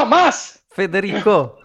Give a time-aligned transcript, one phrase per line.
[0.00, 0.64] Thomas!
[0.70, 1.58] Federico!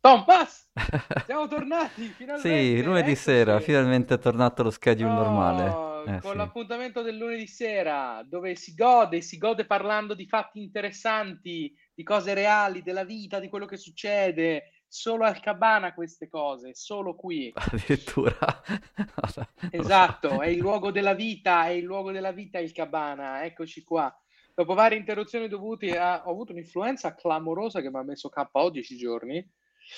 [0.00, 0.70] Thomas!
[1.24, 2.76] Siamo tornati finalmente!
[2.76, 3.22] Sì, lunedì eccoci.
[3.22, 5.80] sera, finalmente è tornato lo schedule Oh, normale.
[6.04, 6.36] Eh, con sì.
[6.36, 12.34] l'appuntamento del lunedì sera, dove si gode, si gode parlando di fatti interessanti, di cose
[12.34, 14.72] reali, della vita, di quello che succede.
[14.86, 17.50] Solo al Cabana queste cose, solo qui.
[17.56, 18.36] Addirittura.
[19.70, 24.14] Esatto, è il luogo della vita, è il luogo della vita il Cabana, eccoci qua.
[24.56, 26.22] Dopo varie interruzioni dovute a...
[26.26, 29.46] Ho avuto un'influenza clamorosa che mi ha messo KO 10 giorni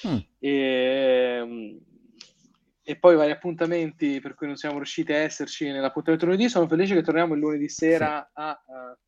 [0.05, 1.79] Mm, e,
[2.83, 6.49] e poi vari appuntamenti per cui non siamo riusciti a esserci nell'appuntamento lunedì.
[6.49, 8.99] Sono felice che torniamo il lunedì sera a, a-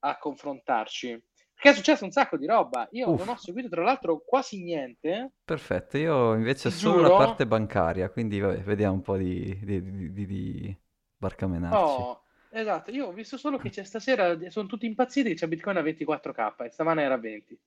[0.00, 1.20] a confrontarci.
[1.54, 2.86] Perché è successo un sacco di roba.
[2.92, 3.18] Io Uff.
[3.18, 5.32] non ho seguito, tra l'altro, quasi niente.
[5.44, 7.16] Perfetto, io invece Ti solo la giuro.
[7.16, 10.78] parte bancaria, quindi vabbè, vediamo un po' di, di, di, di- di
[11.16, 12.06] barcamenarci.
[12.06, 12.23] Oh,
[12.60, 12.90] esatto.
[12.90, 16.64] Io ho visto solo che c'è stasera, sono tutti impazziti che c'è Bitcoin a 24k
[16.64, 17.58] e stamane era a 20.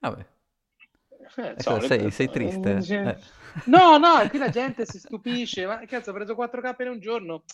[0.00, 0.26] Vabbè,
[1.36, 2.70] Eh, ecco, sei, sei triste?
[2.88, 3.18] Eh, Eh.
[3.66, 5.66] No, no, qui la gente si stupisce.
[5.66, 7.44] Ma cazzo, ho preso 4k in un giorno.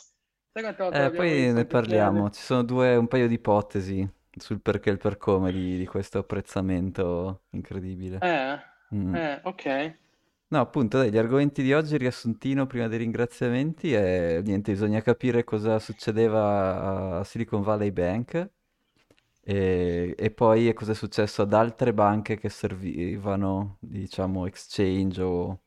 [0.55, 4.99] Eh, poi ne parliamo, ci sono due, un paio di ipotesi sul perché e il
[4.99, 8.19] per come di, di questo apprezzamento incredibile.
[8.23, 9.15] Eh, Mm.
[9.15, 9.99] eh, ok.
[10.51, 15.45] No, appunto, dai, gli argomenti di oggi, riassuntino prima dei ringraziamenti, e niente, bisogna capire
[15.45, 18.51] cosa succedeva a Silicon Valley Bank
[19.43, 25.61] e, e poi cosa è successo ad altre banche che servivano, diciamo, exchange o,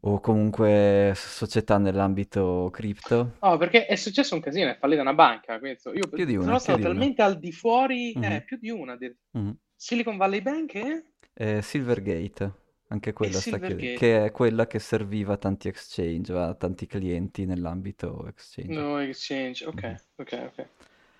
[0.00, 3.32] o comunque società nell'ambito cripto.
[3.40, 5.58] Oh, perché è successo un casino, è fallita una banca.
[5.58, 5.92] Questo.
[5.92, 6.90] Io Più di una, sono stato di una.
[6.90, 8.96] talmente al di fuori, eh, più di una.
[9.32, 9.56] mhm.
[9.74, 11.04] Silicon Valley Bank eh?
[11.34, 12.52] Eh, Silvergate,
[12.88, 13.94] anche e quella sta Silvergate.
[13.94, 18.72] che è quella che serviva a tanti exchange, a tanti clienti nell'ambito exchange.
[18.72, 19.96] No exchange, ok, Mhm.
[20.16, 20.68] ok, ok.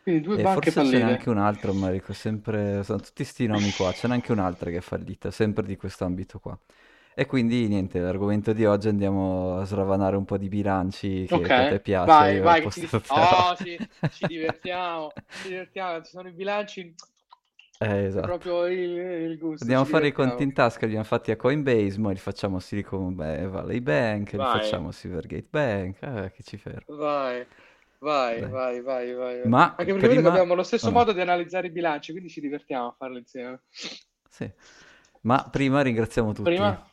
[0.02, 1.04] Quindi due E banche forse ce n'è fallite.
[1.04, 4.70] anche un altro, ma dico sempre, sono tutti sti nomi qua, ce n'è anche un'altra
[4.70, 6.58] che è fallita, sempre di questo ambito qua.
[7.14, 11.52] E quindi niente, l'argomento di oggi andiamo a sravanare un po' di bilanci che, che
[11.52, 13.76] a te piace, vai, vai, ci, oh, ci,
[14.12, 15.10] ci divertiamo,
[15.42, 16.94] ci divertiamo, ci sono i bilanci,
[17.80, 18.26] Eh, esatto.
[18.26, 18.80] proprio il,
[19.30, 22.00] il gusto, Andiamo a ci fare i conti in tasca, li abbiamo fatti a Coinbase,
[22.00, 26.42] poi li facciamo a Silicon Valley Bank, li Vai, facciamo a Silvergate Bank, eh, che
[26.42, 26.96] ci fermo.
[26.96, 27.46] vai,
[27.98, 29.38] vai, vai, vai, vai.
[29.40, 29.48] vai.
[29.48, 30.28] Ma Anche perché prima...
[30.28, 33.18] abbiamo lo Oh stesso no, modo di analizzare i bilanci, quindi ci divertiamo a farlo
[33.18, 33.60] insieme.
[34.28, 34.50] sì.
[35.20, 36.48] Ma prima ringraziamo tutti.
[36.48, 36.84] Prima,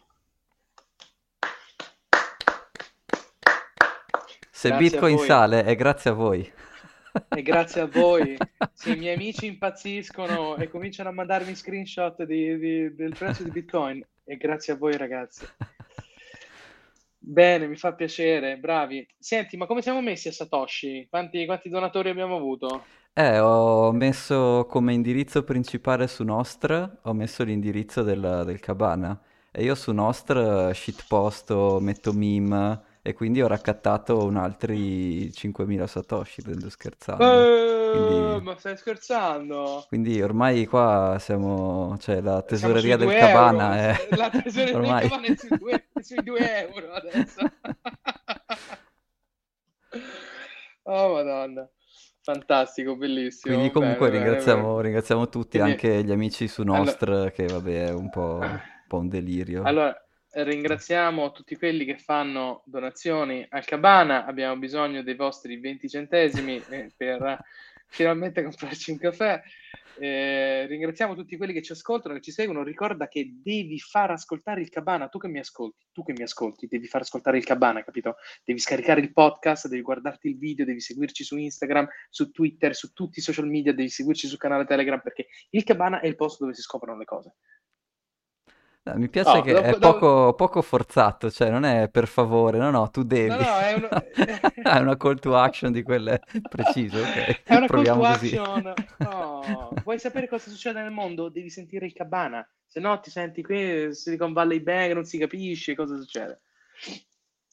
[4.51, 6.51] Se grazie Bitcoin sale è grazie a voi.
[7.29, 8.37] E grazie a voi,
[8.73, 13.51] se i miei amici impazziscono e cominciano a mandarmi screenshot di- di- del prezzo di
[13.51, 15.45] Bitcoin, è grazie a voi ragazzi.
[17.17, 19.07] Bene, mi fa piacere, bravi.
[19.17, 21.07] Senti, ma come siamo messi a Satoshi?
[21.09, 22.85] Quanti, quanti donatori abbiamo avuto?
[23.13, 29.19] Eh, ho messo come indirizzo principale su Nostr, ho messo l'indirizzo del, del Cabana.
[29.51, 36.41] E io su Nostr shitposto, metto meme e quindi ho raccattato un altri 5.000 Satoshi,
[36.41, 37.23] prendo scherzando.
[37.23, 39.85] Eh, Quindi, ma stai scherzando?
[39.87, 44.79] quindi ormai qua siamo, cioè la Siamo tesoreria del 2 euro, Cabana è la tesoreria
[44.79, 45.07] del ormai...
[45.07, 47.41] Cabana è sui 2, sui 2 euro adesso.
[50.83, 51.67] Oh Madonna,
[52.21, 53.55] fantastico, bellissimo.
[53.55, 54.81] Quindi comunque Bene, ringraziamo, bene.
[54.83, 58.61] ringraziamo tutti, Quindi, anche gli amici su allora, Nostr, che vabbè è un po', un
[58.87, 59.63] po' un delirio.
[59.63, 59.95] allora,
[60.43, 64.25] ringraziamo tutti quelli che fanno donazioni al Cabana.
[64.25, 67.39] Abbiamo bisogno dei vostri 20 centesimi eh, per
[67.87, 69.41] finalmente comprarci un caffè.
[69.97, 72.63] Eh, ringraziamo tutti quelli che ci ascoltano, che ci seguono.
[72.63, 75.07] Ricorda che devi far ascoltare il Cabana.
[75.07, 78.15] Tu che mi ascolti, tu che mi ascolti, devi far ascoltare il Cabana, capito?
[78.43, 82.91] Devi scaricare il podcast, devi guardarti il video, devi seguirci su Instagram, su Twitter, su
[82.91, 86.43] tutti i social media, devi seguirci sul canale Telegram perché il Cabana è il posto
[86.43, 87.35] dove si scoprono le cose.
[88.85, 89.99] No, mi piace Oh, che dopo, è dopo...
[89.99, 93.35] poco, poco forzato, cioè non è per favore, no, no, tu No, devi.
[93.37, 93.89] no, è, uno...
[94.61, 97.41] È una call to action di quelle precise, ok?
[97.43, 98.35] è una call to Proviamo così.
[98.35, 98.73] action.
[99.05, 101.29] Oh, vuoi sapere cosa succede nel mondo?
[101.29, 105.75] Devi sentire il Cabana, se no ti senti qui Silicon Valley Bank, non si capisce
[105.75, 106.41] cosa succede.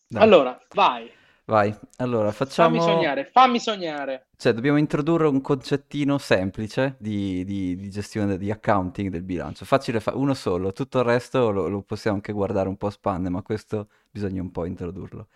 [0.09, 1.11] Dai, Allora, vai,
[1.45, 1.75] vai.
[1.97, 2.81] Allora, fammi facciamo...
[2.81, 4.29] sognare, fammi sognare.
[4.37, 9.65] Cioè, dobbiamo introdurre un concettino semplice di, di- di gestione, di accounting del bilancio.
[9.65, 12.91] Facile, fa- uno solo, tutto il resto lo, lo possiamo anche guardare un po' a
[12.91, 15.29] spanne, ma questo bisogna un po' introdurlo.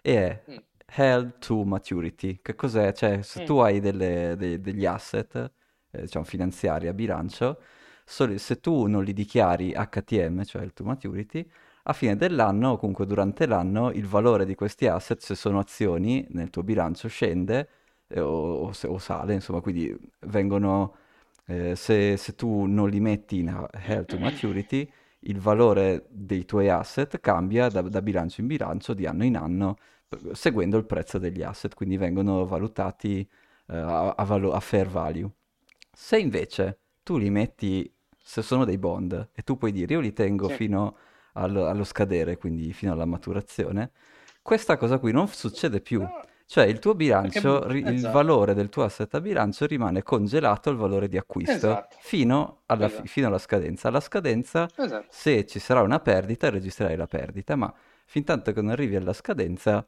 [0.00, 0.58] E è Mm,
[0.94, 2.40] held to maturity.
[2.40, 2.92] Che cos'è?
[2.92, 5.52] Cioè, se mm, tu hai delle- de- degli asset,
[5.90, 7.60] eh, diciamo finanziari a bilancio,
[8.04, 11.48] se tu non li dichiari HTM, cioè il to maturity,
[11.84, 16.24] a fine dell'anno o comunque durante l'anno il valore di questi asset, se sono azioni
[16.30, 17.68] nel tuo bilancio, scende
[18.08, 20.94] eh, o, o se- o sale, insomma, quindi vengono
[21.46, 24.90] eh, se, se tu non li metti in held to maturity,
[25.20, 29.76] il valore dei tuoi asset cambia da, da bilancio in bilancio, di anno in anno,
[30.32, 33.26] seguendo il prezzo degli asset, quindi vengono valutati
[33.66, 35.30] uh, a, a, valo- a, fair value.
[35.92, 40.12] Se invece tu li metti, se sono dei bond, e tu puoi dire io li
[40.12, 40.54] tengo sì.
[40.54, 40.96] fino
[41.32, 43.90] allo, allo, scadere, quindi fino alla maturazione,
[44.42, 46.06] questa cosa qui non succede più.
[46.52, 47.94] Cioè il tuo bilancio, Perché, esatto.
[47.94, 51.96] il valore del tuo asset a bilancio rimane congelato al valore di acquisto esatto.
[52.00, 53.06] fino, alla esatto.
[53.06, 53.88] fino, alla scadenza.
[53.88, 55.06] Alla scadenza, esatto.
[55.08, 57.72] se ci sarà una perdita, registrerai la perdita, ma
[58.04, 59.86] fin tanto che non arrivi alla scadenza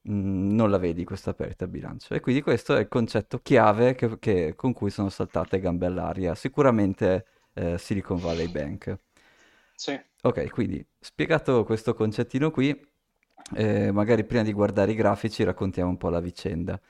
[0.00, 2.14] mh, mm, non la vedi questa perdita a bilancio.
[2.14, 6.34] E quindi questo è il concetto chiave che, che, con cui sono saltate gambe all'aria.
[6.34, 8.98] Sicuramente eh, Silicon Valley Bank.
[9.74, 10.00] Sì.
[10.22, 12.78] Ok, quindi spiegato questo concettino qui,
[13.54, 16.80] eh, magari prima di guardare i grafici raccontiamo un po' la vicenda.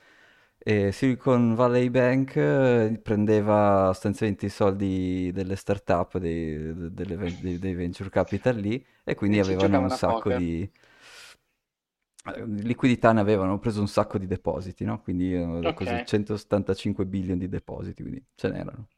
[0.59, 7.75] E Silicon Valley Bank eh, prendeva sostanzialmente i soldi delle start-up, dei, delle, dei, dei
[7.75, 10.69] venture capital lì, e quindi e avevano un sacco di
[12.35, 15.01] eh, liquidità ne avevano preso un sacco di depositi, no?
[15.01, 15.75] Quindi eh, okay.
[15.75, 18.89] così 175 billion di depositi, quindi ce n'erano.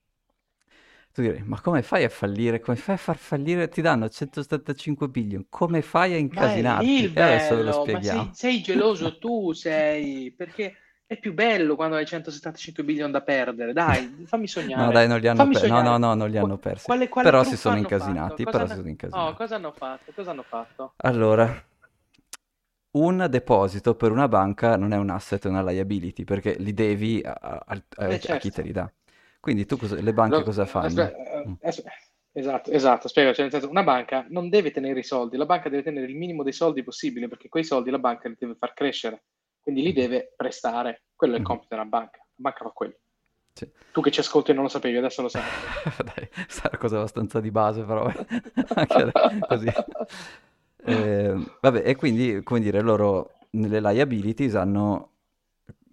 [1.20, 2.60] Tu direi, ma come fai a fallire?
[2.60, 3.68] Come fai a far fallire?
[3.68, 7.12] Ti danno 175 billion, come fai a incasinarti?
[7.12, 8.30] e adesso lo spieghiamo.
[8.32, 13.74] Sei, sei, geloso tu, sei, perché è più bello quando hai 175 billion da perdere.
[13.74, 14.86] Dai, fammi sognare.
[14.86, 15.68] No, dai, non li hanno, per...
[15.68, 16.86] no, no, no, non li hanno persi.
[16.86, 19.30] Quale, quale però si sono incasinati, però si sono incasinati.
[19.30, 20.12] Oh, cosa hanno fatto?
[20.14, 20.94] Cosa hanno fatto?
[20.96, 21.64] Allora,
[22.92, 27.20] un deposito per una banca non è un asset, è una liability, perché li devi
[27.22, 28.50] a, a, a, eh, a chi certo.
[28.52, 28.90] te li dà.
[29.40, 30.86] Quindi tu cosa, le banche no, cosa fanno?
[30.86, 31.52] Aspetta, eh, mm.
[31.62, 31.90] aspetta,
[32.32, 35.70] esatto, esatto, spiego, cioè nel senso, una banca non deve tenere i soldi, la banca
[35.70, 38.74] deve tenere il minimo dei soldi possibile, perché quei soldi la banca li deve far
[38.74, 39.24] crescere,
[39.58, 39.94] quindi li mm.
[39.94, 41.46] deve prestare, quello è il mm.
[41.46, 42.96] compito della banca, la banca fa quello.
[43.52, 43.68] Sì.
[43.92, 45.42] Tu che ci ascolti non lo sapevi, adesso lo sai.
[46.04, 46.28] Dai,
[46.64, 48.04] una cosa abbastanza di base, però
[48.74, 49.12] anche
[49.48, 49.68] così.
[50.82, 55.10] Eh, vabbè, e quindi, come dire, loro nelle liabilities hanno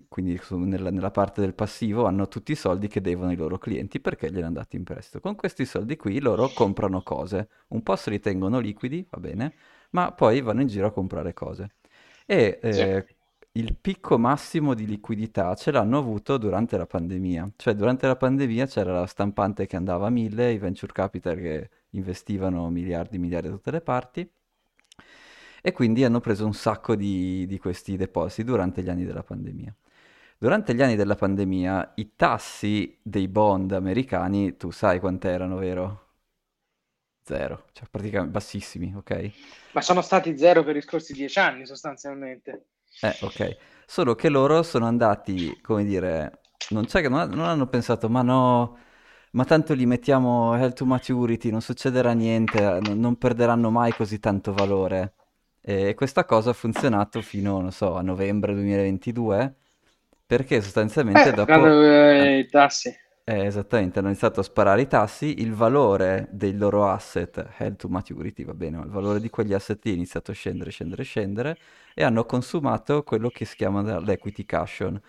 [0.10, 4.00] quindi nella, nella, parte del passivo hanno tutti i soldi che devono i loro clienti
[4.00, 5.20] perché glieli hanno dati in prestito.
[5.20, 9.54] Con questi soldi qui loro comprano cose, un po' se li tengono liquidi, va bene,
[9.92, 11.76] ma poi vanno in giro a comprare cose.
[12.26, 13.06] E eh,
[13.54, 18.68] il picco massimo di liquidità ce l'hanno avuto durante la pandemia, cioè durante la pandemia
[18.68, 23.48] c'era la stampante che andava a mille, i venture capital che investivano miliardi e miliardi
[23.50, 24.30] da tutte le parti
[25.62, 29.76] e quindi hanno preso un sacco di, di questi depositi durante gli anni della pandemia.
[30.40, 36.06] Durante gli anni della pandemia i tassi dei bond americani, tu sai quant'erano, vero?
[37.24, 39.32] Zero, cioè praticamente bassissimi, ok?
[39.74, 42.68] Ma sono stati zero per i scorsi dieci anni sostanzialmente.
[43.02, 43.58] Eh, ok.
[43.88, 48.22] Solo che loro sono andati, come dire, non, c'è che non, non hanno pensato, ma
[48.22, 48.78] no,
[49.32, 54.20] ma tanto li mettiamo held to maturity, non succederà niente, non, non perderanno mai così
[54.20, 55.16] tanto valore.
[55.62, 59.56] E questa cosa ha funzionato fino, non so, a novembre 2022
[60.28, 61.66] perché sostanzialmente eh, dopo...
[61.66, 62.96] Eh, i tassi.
[63.24, 67.90] Eh, esattamente, hanno iniziato a sparare i tassi, il valore dei loro asset held to
[67.90, 71.58] maturity, va bene, il valore di quegli asset lì è iniziato a scendere, scendere, scendere
[71.94, 75.02] e hanno consumato quello che si chiama l'equity cushion,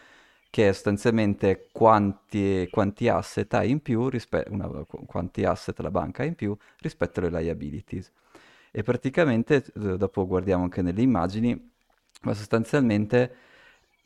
[0.50, 4.69] che è sostanzialmente quanti, quanti asset hai in più, rispe- una,
[5.07, 8.11] quanti asset la banca ha in più rispetto alle liabilities.
[8.73, 11.71] E praticamente, dopo guardiamo anche nelle immagini,
[12.23, 13.33] ma sostanzialmente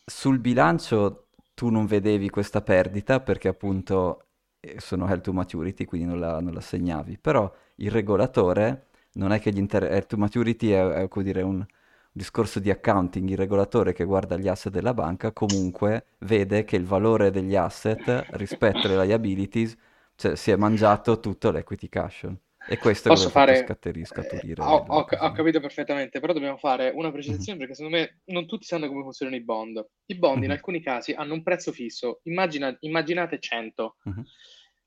[0.04, 4.26] sul bilancio tu non vedevi questa perdita perché appunto
[4.60, 9.32] eh, sono held to maturity, quindi non la, non la segnavi, però il regolatore non
[9.32, 11.66] è che gli inter- held to maturity è, è come dire un, un
[12.12, 16.84] discorso di accounting, il regolatore che guarda gli asset della banca comunque vede che il
[16.84, 19.76] valore degli asset rispetto alle liabilities,
[20.14, 22.38] cioè si è mangiato tutto l'equity cushion.
[22.68, 23.56] E questo Posso è fare...
[23.56, 24.62] scatteri, scaturire.
[24.62, 27.68] Ho, ho, ho, capito perfettamente, però dobbiamo fare una precisazione mm-hmm.
[27.68, 29.84] perché secondo me non tutti sanno come funzionano i bond.
[30.06, 30.44] I bond mm-hmm.
[30.44, 33.96] in alcuni casi hanno un prezzo fisso, Immagina, immaginate 100.
[34.08, 34.22] Mm-hmm.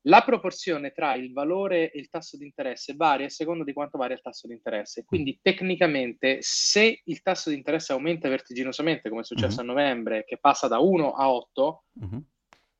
[0.07, 3.97] La proporzione tra il valore e il tasso di interesse varia a seconda di quanto
[3.97, 5.03] varia il tasso di interesse.
[5.03, 10.37] Quindi tecnicamente se il tasso di interesse aumenta vertiginosamente, come è successo a novembre, che
[10.39, 11.83] passa da 1 a 8,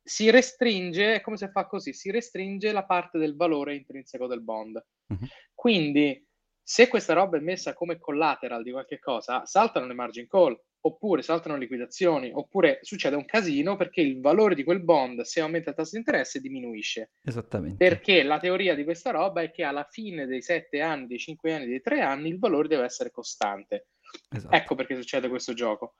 [0.08, 4.44] si restringe, è come se fa così, si restringe la parte del valore intrinseco del
[4.44, 4.86] bond.
[5.08, 5.28] Uh-huh.
[5.54, 6.24] Quindi,
[6.62, 11.24] se questa roba è messa come collateral di qualche cosa, saltano le margin call, oppure
[11.24, 15.76] saltano liquidazioni, oppure succede un casino perché il valore di quel bond, se aumenta il
[15.76, 17.10] tasso di interesse, diminuisce.
[17.24, 17.84] Esattamente.
[17.84, 21.56] Perché la teoria di questa roba è che alla fine dei sette anni, dei cinque
[21.56, 23.88] anni, dei tre anni, il valore deve essere costante.
[24.30, 24.56] Esatto.
[24.56, 25.96] Ecco perché succede questo gioco.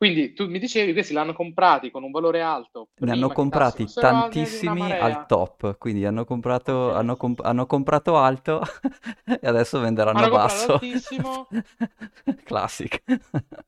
[0.00, 2.88] Quindi tu mi dicevi, questi l'hanno comprati con un valore alto.
[3.00, 6.98] Ne hanno comprati tantissimi al top, quindi hanno comprato, okay.
[6.98, 8.62] hanno, comp- hanno comprato alto
[9.28, 10.72] e adesso venderanno hanno basso.
[10.72, 11.48] altissimo.
[12.44, 13.02] Classic.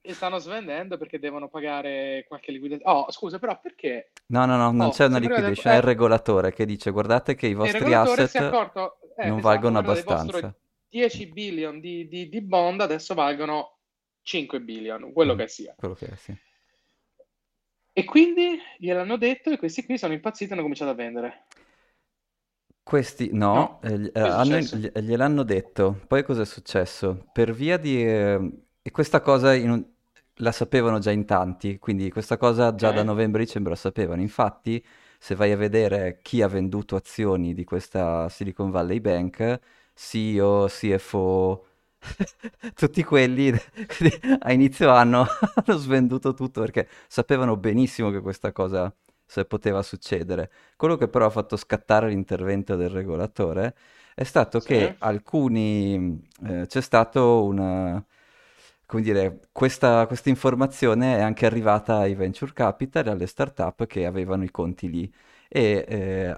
[0.01, 2.91] e stanno svendendo perché devono pagare qualche liquidazione.
[2.91, 4.13] Oh, scusa, però perché?
[4.29, 7.47] No, no, no, non oh, c'è una liquidation, è il regolatore che dice guardate che
[7.47, 10.57] i vostri asset accorto, eh, non esatto, valgono abbastanza.
[10.89, 13.81] 10 billion di, di, di bond adesso valgono
[14.23, 15.75] 5 billion, quello mm, che sia.
[15.77, 16.37] Quello che è, sì.
[17.95, 21.45] E quindi gliel'hanno detto e questi qui sono impazziti e hanno cominciato a vendere.
[22.83, 23.81] Questi no, no.
[23.83, 26.01] Eh, eh hanno, gliel'hanno detto.
[26.07, 27.27] Poi cosa è successo?
[27.33, 28.03] Per via di...
[28.03, 28.51] Eh,
[28.81, 29.85] e questa cosa un,
[30.37, 32.99] la sapevano già in tanti, quindi questa cosa già okay.
[32.99, 34.23] da novembre-dicembre la sapevano.
[34.23, 34.85] Infatti,
[35.19, 39.61] se vai a vedere chi ha venduto azioni di questa Silicon Valley Bank,
[39.95, 41.67] CEO, CFO,
[42.75, 43.53] tutti quelli
[44.41, 48.95] a inizio anno hanno svenduto tutto perché sapevano benissimo che questa cosa
[49.25, 50.51] se poteva succedere.
[50.77, 53.75] Quello che però ha fatto scattare l'intervento del regolatore
[54.15, 54.69] è stato sì.
[54.69, 58.05] che alcuni eh, c'è stato una
[58.93, 64.45] come dire, questa, questa informazione è anche arrivata ai venture capital, alle start-up che avevano
[64.45, 65.11] i conti lì
[65.49, 66.37] e eh,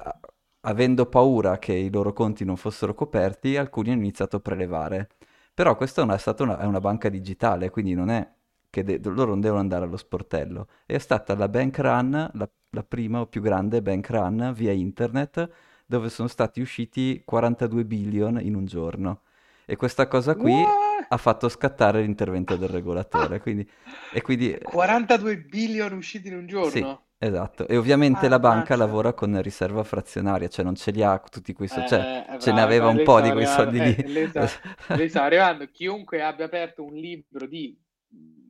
[0.60, 5.08] avendo paura che i loro conti non fossero coperti, alcuni hanno iniziato a prelevare.
[5.54, 8.28] Però questa è, una, è stata una, è una, banca digitale, quindi non è
[8.68, 10.66] che de- loro non devono andare allo sportello.
[10.84, 15.48] È stata la bank run, la, la prima o più grande bank run via internet,
[15.86, 19.20] dove sono stati usciti 42 billion in un giorno.
[19.64, 21.06] E questa cosa qui What?
[21.08, 23.40] ha fatto scattare l'intervento del regolatore.
[23.40, 23.68] Quindi,
[24.12, 24.58] e quindi...
[24.60, 26.70] 42 billion usciti in un giorno?
[26.70, 28.76] Sì, Esatto, e ovviamente ah, la banca mazza.
[28.76, 32.52] lavora con riserva frazionaria, cioè non ce li ha tutti quei soldi, cioè eh, ce
[32.52, 33.94] ne aveva un po' di quei soldi lì.
[33.94, 34.46] Eh, lei, sta,
[34.94, 37.74] lei sta arrivando, chiunque abbia aperto un libro di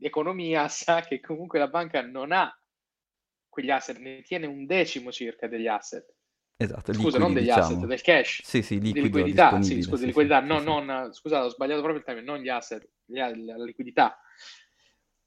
[0.00, 2.52] economia sa che comunque la banca non ha
[3.48, 6.12] quegli asset, ne tiene un decimo circa degli asset.
[6.56, 7.62] Esatto, scusa, liquidi, non degli diciamo.
[7.62, 8.40] asset, del cash.
[8.42, 10.64] Sì, sì, liquido, di liquidità, sì, scusa, sì, liquidità, sì, no, sì.
[10.64, 13.30] non, scusate, ho sbagliato proprio il termine, non gli asset, la
[13.62, 14.18] liquidità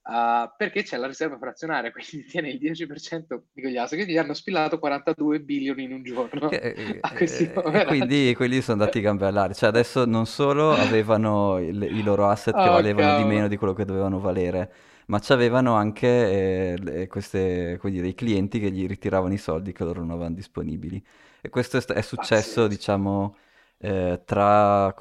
[0.07, 4.33] Uh, perché c'è la riserva frazionaria, quindi tiene il 10% di quegli asset, quindi hanno
[4.33, 6.49] spillato 42 billion in un giorno.
[6.57, 12.01] Eh, eh, quindi quelli sono andati gambe all'aria, cioè adesso non solo avevano il, i
[12.03, 13.27] loro asset che oh, valevano cavolo.
[13.27, 14.71] di meno di quello che dovevano valere,
[15.07, 19.99] ma avevano anche eh, queste, dire, i clienti che gli ritiravano i soldi che loro
[19.99, 21.03] non avevano disponibili.
[21.41, 22.69] E questo è, è successo, sì.
[22.69, 23.35] diciamo
[23.79, 24.93] eh, tra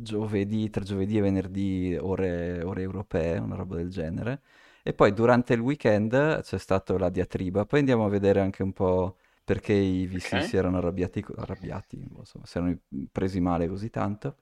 [0.00, 4.42] giovedì, tra giovedì e venerdì ore, ore europee, una roba del genere.
[4.82, 7.66] E poi durante il weekend c'è stata la diatriba.
[7.66, 10.46] Poi andiamo a vedere anche un po' perché i VC okay.
[10.46, 12.78] si erano arrabbiati, arrabbiati insomma, si erano
[13.12, 14.36] presi male così tanto.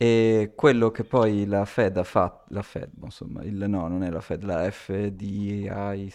[0.00, 4.10] E quello che poi la Fed ha fatto, la Fed, insomma, il, no, non è
[4.10, 6.12] la Fed, la FDIC,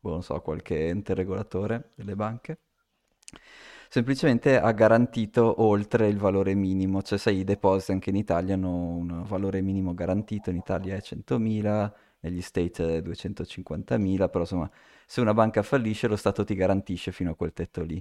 [0.00, 2.58] boh, non so, qualche ente regolatore delle banche,
[3.90, 8.70] semplicemente ha garantito oltre il valore minimo, cioè sai i depositi anche in Italia hanno
[8.70, 14.70] un valore minimo garantito, in Italia è 100.000, negli States è 250.000, però insomma
[15.04, 17.96] se una banca fallisce lo Stato ti garantisce fino a quel tetto lì.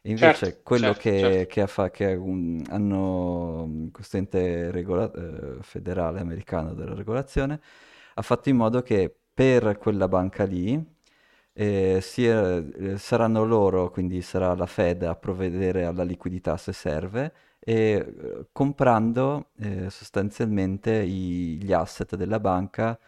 [0.00, 1.54] E invece certo, quello certo, che, certo.
[1.54, 7.60] che, fa, che un, hanno questo ente regola, eh, federale americano della regolazione
[8.14, 10.80] ha fatto in modo che per quella banca lì
[11.54, 17.74] eh, eh, saranno loro, quindi sarà la Fed a provvedere alla liquidità se serve, e
[17.74, 22.98] eh, comprando eh, sostanzialmente i, gli asset della banca.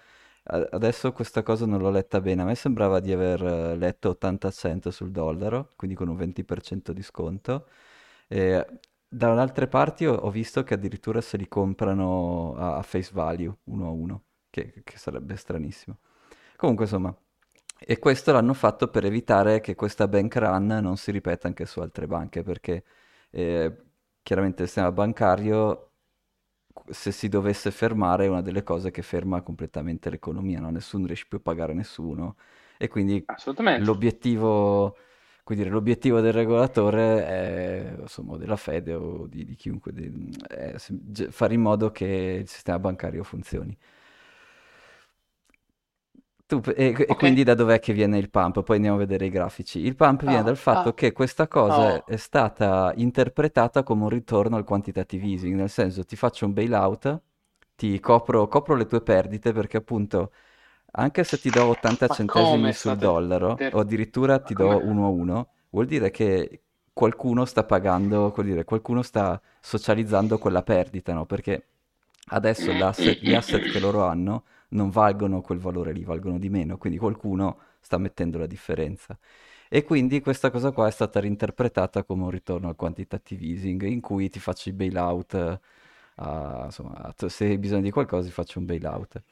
[0.47, 4.51] Adesso questa cosa non l'ho letta bene, a me sembrava di aver eh, letto 80
[4.51, 7.67] cent sul dollaro, quindi con un 20% di sconto.
[9.09, 13.57] Da altre parti ho, ho, visto che addirittura se li comprano a, a face value,
[13.65, 15.99] uno a uno, che, che sarebbe stranissimo.
[16.57, 17.15] Comunque, insomma,
[17.87, 21.81] e questo l'hanno fatto per evitare che questa bank run non si ripeta anche su
[21.81, 22.85] altre banche, perché
[23.31, 23.77] eh,
[24.23, 25.91] chiaramente il sistema bancario,
[26.89, 30.71] se si dovesse fermare, è una delle cose che ferma completamente l'economia, no?
[30.71, 32.37] nessuno riesce più a pagare nessuno.
[32.79, 33.23] E quindi
[33.81, 34.97] l'obiettivo,
[35.47, 40.75] dire, l'obiettivo, del regolatore è, insomma, della Fede o di, di chiunque, di, è
[41.31, 43.77] fare in modo che il sistema bancario funzioni.
[46.47, 47.07] Tu, e, okay.
[47.09, 48.63] e, quindi da dov'è che viene il pump?
[48.63, 49.81] Poi andiamo a vedere i grafici.
[49.81, 52.07] Il pump viene ah, dal fatto ah, che questa cosa oh.
[52.07, 57.21] è stata interpretata come un ritorno al quantitative easing, nel senso ti faccio un bailout,
[57.75, 60.33] ti copro, copro le tue perdite perché appunto
[60.97, 63.75] anche se ti do 80 Ma centesimi sul dollaro ter...
[63.75, 66.61] o addirittura ti do uno a uno, vuol dire che
[66.93, 71.25] qualcuno sta pagando, vuol dire qualcuno sta socializzando quella perdita, no?
[71.25, 71.67] Perché
[72.29, 76.99] adesso gli asset che loro hanno non valgono quel valore lì, valgono di meno, quindi
[76.99, 79.17] qualcuno sta mettendo la differenza.
[79.69, 84.01] E quindi questa cosa qua è stata reinterpretata come un ritorno al quantitative easing, in
[84.01, 85.61] cui ti faccio i bailout,
[86.17, 89.23] uh, insomma, se hai bisogno di qualcosa ti faccio un bailout.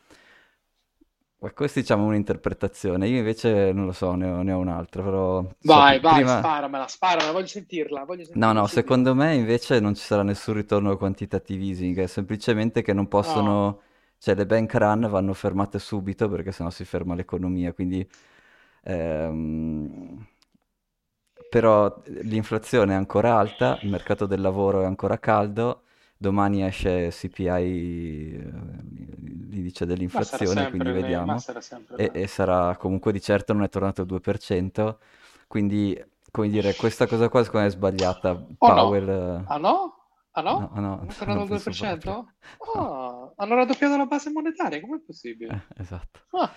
[1.54, 5.42] Questa diciamo un'interpretazione, io invece non lo so, ne ho, ne ho un'altra, però...
[5.62, 6.38] Vai, so vai, prima...
[6.38, 8.52] sparamela, sparamela, voglio sentirla, voglio sentirla.
[8.52, 12.82] No, no, secondo me invece non ci sarà nessun ritorno al quantitative easing, è semplicemente
[12.82, 13.66] che non possono...
[13.66, 13.82] Oh.
[14.22, 18.08] Cioè le bank run vanno fermate subito perché sennò si ferma l'economia, quindi...
[18.84, 20.26] Ehm...
[21.50, 25.82] Però l'inflazione è ancora alta, il mercato del lavoro è ancora caldo,
[26.16, 28.52] domani esce CPI, eh,
[29.50, 31.36] l'indice dell'inflazione, quindi vediamo,
[31.96, 34.96] e, e, sarà comunque di certo non è tornato al 2%,
[35.48, 36.00] quindi
[36.30, 38.30] come dire, questa cosa qua secondo me è sbagliata.
[38.30, 39.04] Oh Powell...
[39.04, 39.44] No.
[39.48, 39.96] Ah no?
[40.30, 40.70] Ah no?
[40.72, 42.24] no, no non è tornato al 2%?
[42.74, 42.96] Oh,
[43.42, 45.50] hanno raddoppiato la base monetaria, com'è possibile?
[45.50, 46.20] Eh, esatto.
[46.30, 46.54] Ah.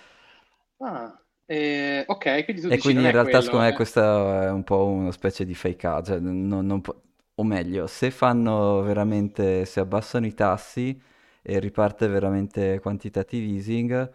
[0.78, 1.22] Ah.
[1.46, 3.74] Eh, ok, quindi tu e dici quindi in realtà secondo me eh.
[3.74, 7.02] questa è un po' una specie di fake out, cioè non, non po-
[7.34, 11.00] o meglio, se fanno veramente, se abbassano i tassi
[11.42, 14.12] e riparte veramente quantitative easing,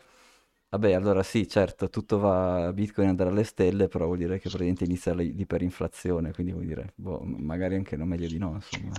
[0.69, 4.83] vabbè, allora sì, certo, tutto va, Bitcoin andrà alle stelle, però vuol dire che praticamente
[4.83, 8.91] inizia l'iperinflazione, quindi vuol dire, boh, magari anche no, meglio di no, insomma.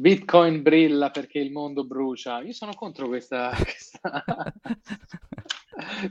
[0.00, 2.40] Bitcoin brilla perché il mondo brucia.
[2.40, 3.50] Io sono contro questa...
[3.60, 4.24] questa...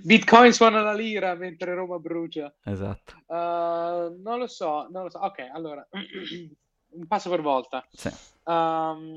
[0.04, 2.56] Bitcoin suona la lira mentre Roma brucia.
[2.66, 3.16] Esatto.
[3.26, 5.18] Uh, non lo so, non lo so.
[5.18, 7.84] Ok, allora, un passo per volta.
[7.90, 8.12] Sì.
[8.44, 9.08] Um,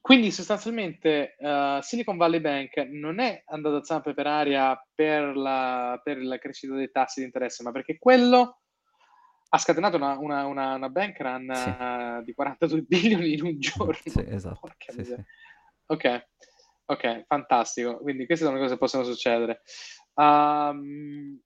[0.00, 6.00] quindi sostanzialmente uh, Silicon Valley Bank non è andato a zampe per aria per la,
[6.04, 8.60] per la crescita dei tassi di interesse, ma perché quello
[9.54, 11.68] ha scatenato una, una, una, una bank run sì.
[11.68, 13.94] uh, di 42 bilioni in un giorno.
[14.04, 14.68] Sì, esatto.
[14.88, 15.14] Sì, sì.
[15.86, 16.26] Ok,
[16.86, 17.98] ok, fantastico.
[17.98, 19.62] Quindi queste sono le cose che possono succedere.
[20.14, 21.40] Um,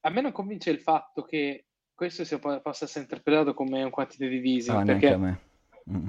[0.00, 4.48] a me non convince il fatto che questo sia, possa essere interpretato come un quantitative
[4.48, 5.40] easing, ah, perché a me.
[5.88, 6.08] Mm-hmm.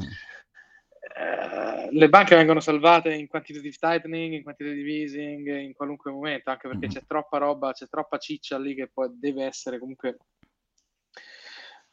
[1.00, 6.68] Eh, le banche vengono salvate in quantitative tightening, in quantitative easing, in qualunque momento, anche
[6.68, 6.96] perché mm-hmm.
[6.96, 10.18] c'è troppa roba, c'è troppa ciccia lì che poi deve essere comunque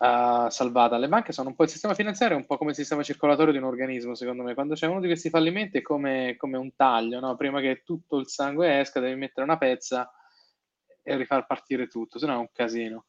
[0.05, 0.99] uh, salvata.
[0.99, 3.59] Le banche sono un po' il sistema finanziario, un po' come il sistema circolatorio di
[3.59, 4.55] un organismo, secondo me.
[4.55, 7.37] Quando c'è uno di questi fallimenti è come, come un taglio, no?
[7.37, 10.11] prima che tutto il sangue esca devi mettere una pezza
[11.03, 13.07] e rifar partire tutto, se no è un casino.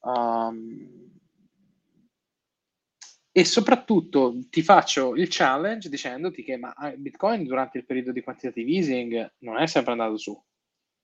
[0.00, 1.18] Um,
[3.32, 8.22] e soprattutto ti faccio il challenge dicendoti che ma ah, Bitcoin durante il periodo di
[8.22, 10.42] quantitative easing non è sempre andato su.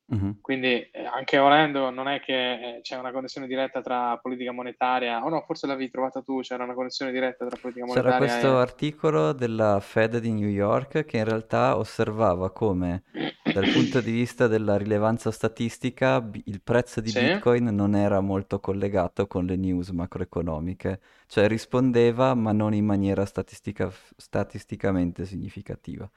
[0.09, 0.40] Uh-huh.
[0.40, 5.25] Quindi eh, anche volendo non è che eh, c'è una connessione diretta tra politica monetaria,
[5.25, 8.19] o no, forse l'avevi trovata tu, c'era una connessione diretta tra politica monetaria.
[8.19, 8.61] C'era questo e...
[8.61, 13.03] articolo della Fed di New York che in realtà osservava come
[13.42, 17.21] dal punto di vista della rilevanza statistica il prezzo di sì.
[17.21, 23.25] Bitcoin non era molto collegato con le news macroeconomiche, cioè rispondeva ma non in maniera
[23.25, 26.09] statistica, statisticamente significativa.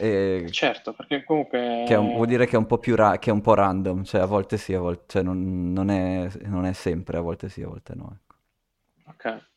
[0.00, 0.48] E...
[0.50, 1.84] Certo, perché comunque...
[1.86, 4.04] Che un, vuol dire che è un po' più ra- che è un po' random,
[4.04, 5.04] cioè a volte sì, a volte...
[5.08, 8.18] Cioè non, non, è, non è sempre, a volte sì, a volte no.
[8.18, 9.28] Ecco.
[9.28, 9.48] Ok.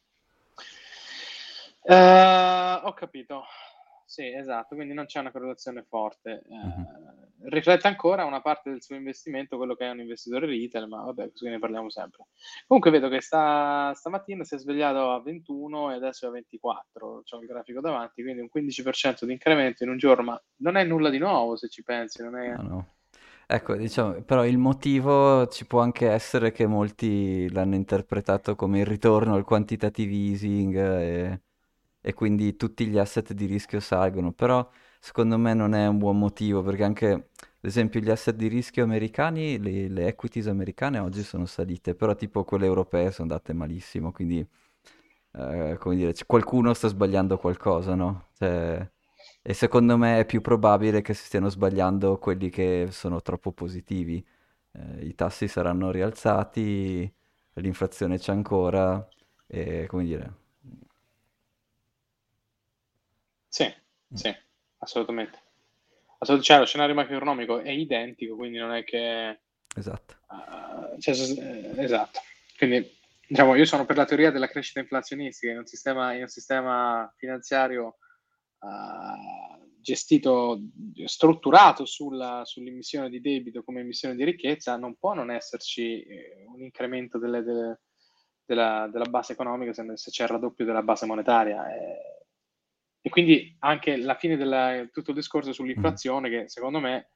[1.83, 3.43] Uh, ho capito.
[4.05, 6.43] Sì, esatto, quindi non c'è una correlazione forte.
[6.47, 7.22] Uh-huh.
[7.41, 11.31] Riflette ancora una parte del suo investimento, quello che è un investitore retail, ma vabbè,
[11.31, 12.27] così ne parliamo sempre.
[12.67, 17.23] Comunque vedo che sta, stamattina si è svegliato a 21 e adesso è a 24,
[17.23, 20.83] c'ho il grafico davanti, quindi un 15% di incremento in un giorno, ma non è
[20.83, 22.55] nulla di nuovo se ci pensi, non è...
[22.55, 22.87] No, no.
[23.45, 28.85] Ecco, diciamo, però il motivo ci può anche essere che molti l'hanno interpretato come il
[28.85, 31.41] ritorno al quantitative easing e
[32.05, 34.69] e quindi tutti gli asset di rischio salgono, però
[35.03, 37.25] secondo me non è un buon motivo perché anche, ad
[37.61, 42.43] esempio, gli asset di rischio americani, le, le equities americane oggi sono salite, però tipo
[42.43, 44.45] quelle europee sono andate malissimo, quindi
[45.33, 48.27] eh, come dire, qualcuno sta sbagliando qualcosa, no?
[48.37, 48.89] Cioè,
[49.41, 54.25] e secondo me è più probabile che si stiano sbagliando quelli che sono troppo positivi.
[54.73, 57.11] Eh, I tassi saranno rialzati,
[57.55, 59.05] l'inflazione c'è ancora,
[59.47, 60.33] e come dire
[63.47, 64.15] Sì, mm.
[64.15, 64.35] sì,
[64.83, 65.41] assolutamente.
[66.19, 69.39] Assolut- cioè, lo scenario macroeconomico è identico, quindi non è che...
[69.75, 70.15] Esatto.
[70.29, 71.15] Uh, cioè,
[71.77, 72.19] esatto.
[72.57, 72.89] Quindi,
[73.27, 77.11] diciamo, io sono per la teoria della crescita inflazionistica in un sistema, in un sistema
[77.17, 77.97] finanziario
[78.59, 80.61] uh, gestito,
[81.05, 86.61] strutturato sulla, sull'emissione di debito come emissione di ricchezza, non può non esserci eh, un
[86.61, 87.81] incremento delle, delle,
[88.45, 91.67] della, della, base economica se, se, c'è il raddoppio della base monetaria.
[91.67, 92.22] Eh,
[93.05, 96.31] e quindi anche la fine del tutto il discorso sull'inflazione, mm.
[96.31, 97.09] che secondo me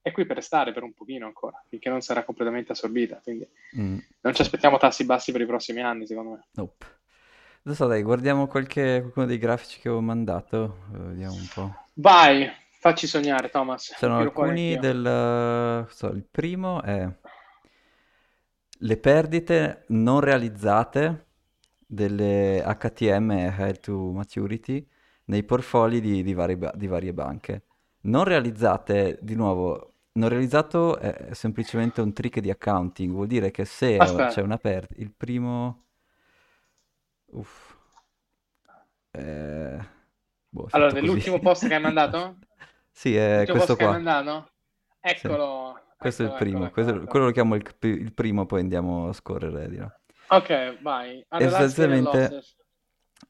[0.00, 3.20] è qui per restare per un pochino ancora, finché non sarà completamente assorbita.
[3.20, 3.44] Quindi
[3.76, 3.98] mm.
[4.20, 6.46] non ci aspettiamo tassi bassi per i prossimi anni, secondo me.
[6.52, 6.86] Nope.
[7.64, 11.74] Adesso dai, guardiamo qualche, qualcuno dei grafici che ho mandato, vediamo un po'.
[11.94, 13.92] Vai, facci sognare, Thomas.
[13.96, 15.84] Sono alcuni del...
[15.90, 17.12] So, il primo è
[18.82, 21.26] le perdite non realizzate
[21.84, 24.86] delle HTM Head to Maturity
[25.28, 27.62] nei portfolio di, di, vari, di varie banche.
[28.02, 33.64] Non realizzate, di nuovo, non realizzato è semplicemente un trick di accounting, vuol dire che
[33.64, 34.28] se Aspetta.
[34.28, 35.84] c'è una perdita, il primo...
[37.26, 37.76] Uff.
[39.10, 39.96] Eh...
[40.50, 42.36] Boh, allora, nell'ultimo post che hai mandato?
[42.90, 43.92] sì, è l'ultimo questo post qua.
[43.92, 44.50] che?
[45.00, 45.74] Eccolo.
[45.76, 45.86] Sì.
[45.98, 47.06] Questo eccolo, è il primo, eccolo, questo, eccolo.
[47.06, 50.00] quello lo chiamo il, il, primo, poi andiamo a scorrere di là.
[50.28, 51.24] Ok, vai.
[51.28, 52.42] Essenzialmente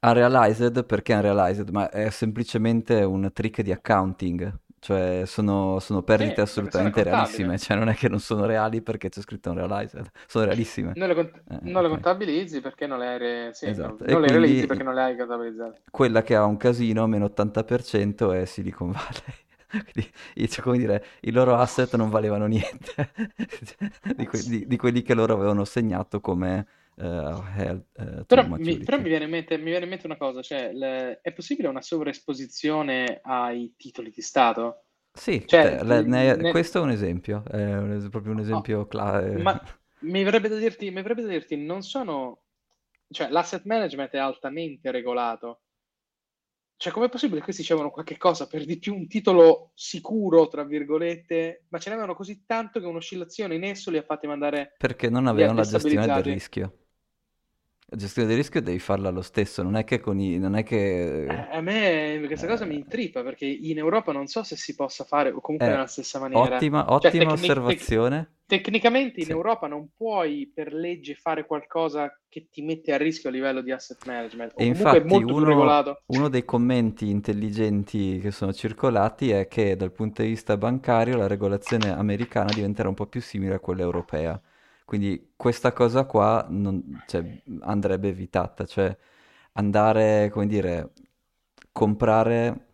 [0.01, 6.41] unrealized perché unrealized, ma è semplicemente un trick di accounting, cioè sono, sono perdite Sì,
[6.41, 10.93] assolutamente realissime, cioè non è che non sono reali perché c'è scritto unrealized, sono realissime.
[10.95, 14.05] Non le, cont- Eh, non le contabilizzi perché non le hai, re- sì, Esatto.
[14.05, 15.83] non E le realizzi perché non le hai contabilizzate.
[15.91, 19.47] Quella che ha un casino, meno 80%, è Silicon Valley.
[19.93, 23.11] Quindi, cioè, come dire, i loro asset non valevano niente
[24.17, 26.67] di, que- di- di quelli che loro avevano segnato come
[26.99, 30.17] eh, health, to Però mi, però mi viene in mente, mi viene in mente una
[30.17, 34.85] cosa, cioè le- è possibile una sovraesposizione ai titoli di Stato?
[35.13, 39.21] Sì, Cioè, le- ne- ne- questo è un esempio, è un proprio un esempio cla-
[39.25, 39.61] eh, Ma
[40.01, 42.43] mi verrebbe da dirti, mi verrebbe da dirti, non sono,
[43.11, 45.63] cioè l'asset management è altamente regolato.
[46.77, 50.63] Cioè, com'è possibile che questi dicevano qualche cosa per di più un titolo sicuro, tra
[50.63, 55.11] virgolette, ma ce n'avevano così tanto che un'oscillazione in esso li ha fatti mandare perché
[55.11, 56.78] non avevano la gestione del rischio.
[57.91, 60.39] Gestione del rischio devi farla lo stesso, non è che con i...
[60.39, 61.25] non è che...
[61.27, 64.75] Eh, A me questa cosa mi eh, intrippa perché in Europa non so se si
[64.75, 66.57] possa fare o comunque Eh, nella stessa maniera.
[66.57, 68.33] ottima, Cioè, ottima tecni- tec- osservazione.
[68.47, 69.33] tecnicamente in Sì.
[69.33, 73.73] Europa non puoi per legge fare qualcosa che ti mette a rischio a livello di
[73.73, 76.03] asset management, o E comunque è infatti uno, regolato.
[76.07, 81.27] uno dei commenti intelligenti che sono circolati è che dal punto di vista bancario la
[81.27, 84.41] regolazione americana diventerà un po' più simile a quella europea.
[84.89, 87.23] Quindi questa cosa qua non- cioè,
[87.61, 88.97] andrebbe evitata, cioè
[89.53, 90.93] andare, come dire,
[91.73, 92.67] comprare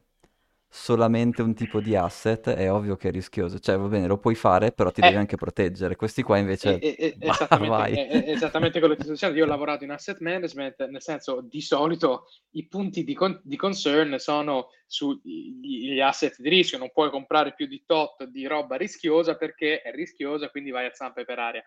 [0.68, 3.59] solamente un tipo di asset è ovvio che è rischioso.
[3.59, 5.96] Cioè, va bene, lo puoi fare, però ti devi Eh, anche proteggere.
[5.96, 9.37] Questi qua invece, e- e- bah, esattamente, è- è esattamente quello che sto dicendo.
[9.37, 13.57] Io ho lavorato in asset management, nel senso di solito i punti di, con- di
[13.57, 19.37] concern sono sugli asset di rischio, non puoi comprare più di tot di roba rischiosa
[19.37, 21.62] perché è rischiosa, quindi vai a zampe per aria.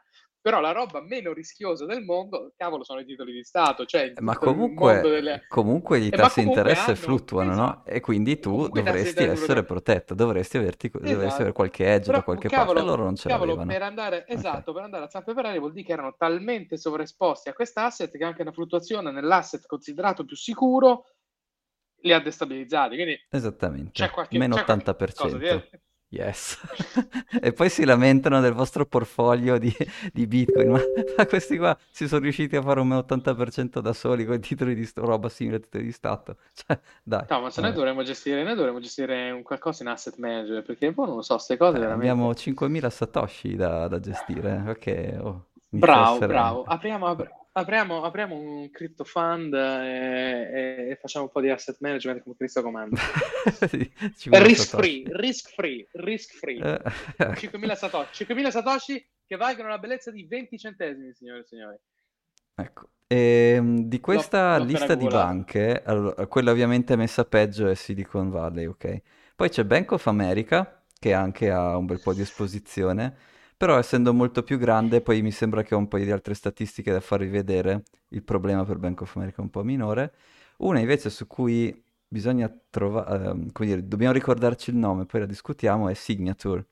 [0.48, 4.14] Però la roba meno rischiosa del mondo, cavolo, sono i titoli di Stato, cioè in
[4.20, 5.44] Ma comunque, delle...
[5.50, 7.64] comunque gli Eh, tassi di interesse hanno, fluttuano, no?
[7.66, 11.52] esatto, E quindi tu comunque dovresti essere protetto, dovresti averti, dovresti avere Esatto.
[11.52, 12.64] qualche edge da Però qualche parte.
[12.64, 13.72] E cavolo, loro non ce cavolo, l'avevano.
[13.74, 17.50] per andare, esatto, per andare a zampe per aria vuol dire che erano talmente sovraesposti
[17.50, 21.08] a quest'asset che anche una fluttuazione nell'asset considerato più sicuro
[22.04, 22.96] li ha destabilizzati.
[22.96, 25.68] Quindi Esattamente, qualche, meno c'è qualche cosa 80%.
[26.10, 26.58] Yes.
[27.42, 29.74] E poi si lamentano del vostro portfolio di,
[30.14, 30.80] di Bitcoin, ma,
[31.18, 34.40] ma questi qua si sono riusciti a fare un meno 80% da soli con i
[34.40, 36.38] titoli di sto- roba simile a titoli di Stato.
[36.56, 37.74] Cioè, dai, No, ma se noi vabbè.
[37.74, 41.34] dovremmo gestire, noi dovremmo gestire un qualcosa in asset manager, perché poi non lo so,
[41.36, 42.10] queste cose Eh, veramente...
[42.10, 45.18] abbiamo 5.000 satoshi da, da gestire, ok?
[45.22, 46.28] Oh, Bravo, essere...
[46.28, 46.64] bravo.
[46.64, 51.78] Apriamo, apri- apriamo, apriamo un crypto fund e, e- e facciamo un po' di asset
[51.80, 53.00] management come Cristo comanda.
[53.48, 56.60] Sì, 5.000 Risk free, risk free, risk free.
[56.60, 56.82] Eh,
[57.36, 61.78] 5.000 satoshi, 5.000 satoshi che valgono la bellezza di 20 centesimi, signore e signori.
[62.56, 68.30] Ecco, Ehm, di questa appena lista di banche, allora, quella ovviamente messa peggio è Silicon
[68.30, 69.02] Valley, ok?
[69.34, 73.16] Poi c'è Bank of America, che anche ha un bel po' di esposizione,
[73.58, 76.92] però essendo molto più grande, poi mi sembra che ho un paio di altre statistiche
[76.92, 80.14] da farvi vedere, il problema per Bank of America è un po' minore.
[80.58, 85.90] Una invece su cui bisogna trovare, come dire, dobbiamo ricordarci il nome, poi la discutiamo,
[85.90, 86.66] è Signature,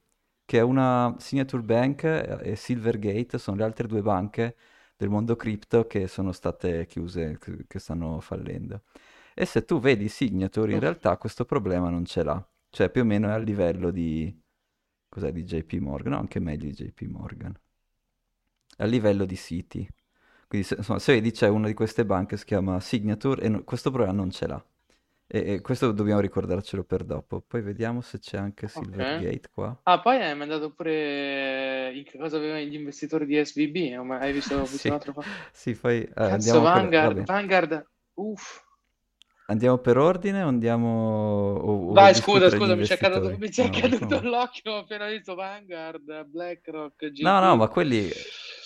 [0.46, 4.56] che è una Signature Bank e Silvergate, sono le altre due banche
[4.96, 8.84] del mondo cripto che sono state chiuse, che stanno fallendo.
[9.34, 12.48] E se tu vedi Signature, in realtà questo problema non ce l'ha.
[12.70, 14.44] Cioè più o meno è al livello di...
[15.16, 16.12] Cos'è di JP Morgan?
[16.12, 17.58] No, anche meglio di JP Morgan.
[18.78, 19.88] A livello di Citi.
[20.48, 23.64] Quindi se, insomma, se vedi c'è una di queste banche, si chiama Signature, e no-
[23.64, 24.66] questo problema non ce l'ha.
[25.28, 27.42] E, e questo dobbiamo ricordarcelo per dopo.
[27.42, 28.68] Poi vediamo se c'è anche.
[28.68, 29.78] Silvergate qua.
[29.88, 33.76] Ah, poi hai mandato pure in che cosa avevano gli investitori di SVB,
[34.20, 35.14] hai visto, visto Sì, un altro
[35.52, 36.62] sì, poi eh, Cazzo.
[36.62, 37.24] Vanguard.
[37.26, 38.64] Vanguard, uff.
[39.48, 40.88] Andiamo per ordine o andiamo
[41.58, 44.28] o, o Vai, scusa, scusa, mi c'è caduto, mi c'è No, caduto come?
[44.28, 48.12] l'occhio ho appena visto Vanguard, BlackRock, No, no, ma quelli,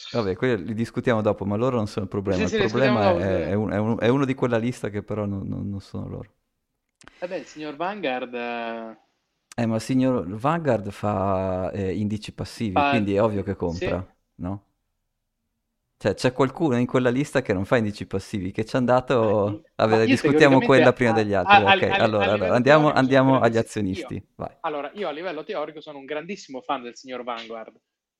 [0.09, 2.45] vabbè, quelli li discutiamo dopo, ma loro non sono il problema.
[2.45, 3.49] Sì, Il sì, discutiamo problema è, sì.
[3.49, 6.07] è un- è un- è uno di quella lista che però non, non- non sono
[6.07, 6.33] loro.
[7.19, 8.97] Vabbè, il signor Vanguard eh,
[9.57, 12.85] Eh, ma il signor Vanguard fa eh, indici passivi, fa...
[12.85, 13.89] quindi è ovvio che Sì.
[13.95, 14.68] compra, no?
[16.01, 19.47] Cioè, c'è qualcuno in quella lista che non fa indici passivi, che ci è andato...
[19.49, 21.63] io, Vabbè, io discutiamo quella prima a, degli a- altri.
[21.63, 23.57] a- Ok, a- a allora, allora, andiamo, andiamo agli.
[23.91, 24.55] Io, azionisti, vai.
[24.61, 27.75] allora, io a livello teorico sono un grandissimo fan del signor Vanguard,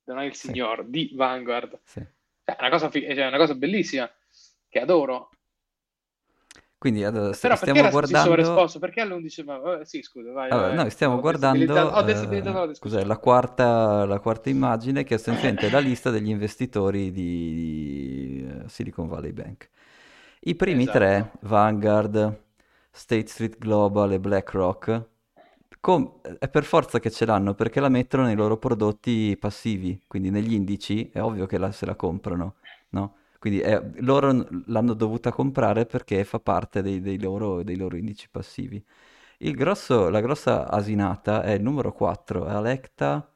[0.06, 1.80] non è il Sì, signor di Vanguard.
[1.84, 2.06] sì.
[2.44, 4.10] Cioè, è una cosa, cioè, è una cosa bellissima
[4.68, 5.30] che adoro.
[6.80, 8.30] Quindi allora, st- Però stiamo guardando...
[8.30, 8.80] sovraesposto?
[8.80, 12.80] Perché all'11 ma vabbè, Sì, scusa, vai, Allora, vai, noi stiamo Ho guardando, ho eh,
[12.80, 18.70] cos'è, la quarta, la quarta immagine che è sostanzialmente la lista degli investitori di, eh,
[18.70, 19.70] Silicon Valley Bank.
[20.42, 21.38] I primi tre, Esatto.
[21.42, 22.42] Vanguard,
[22.92, 25.08] State Street Global e BlackRock,
[25.82, 30.30] com- è per forza che ce l'hanno perché la mettono nei loro prodotti passivi, quindi
[30.30, 32.56] negli indici è ovvio che la- se la comprano,
[32.92, 33.16] no?
[33.40, 34.32] Quindi è- loro
[34.68, 38.84] l'hanno dovuta comprare perché fa parte dei, dei loro, dei loro indici passivi.
[39.40, 43.34] Il grosso- la grossa asinata è il numero 4, Alecta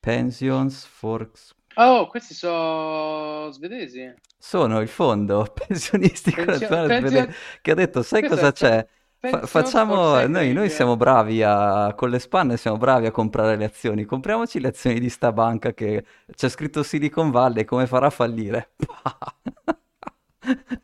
[0.00, 1.30] Pensions for...
[1.76, 4.10] Oh, questi sono svedesi.
[4.38, 8.86] Sono il fondo pensionistico Pensio- nazionale pensio- svedese che ha detto, sai questo cosa c'è?
[9.24, 13.64] Fa- facciamo, noi, noi siamo bravi a, con le spanne, siamo bravi a comprare le
[13.66, 14.04] azioni.
[14.04, 16.04] Compriamoci le azioni di sta banca che
[16.34, 18.72] c'è scritto Silicon Valley, come farà a fallire?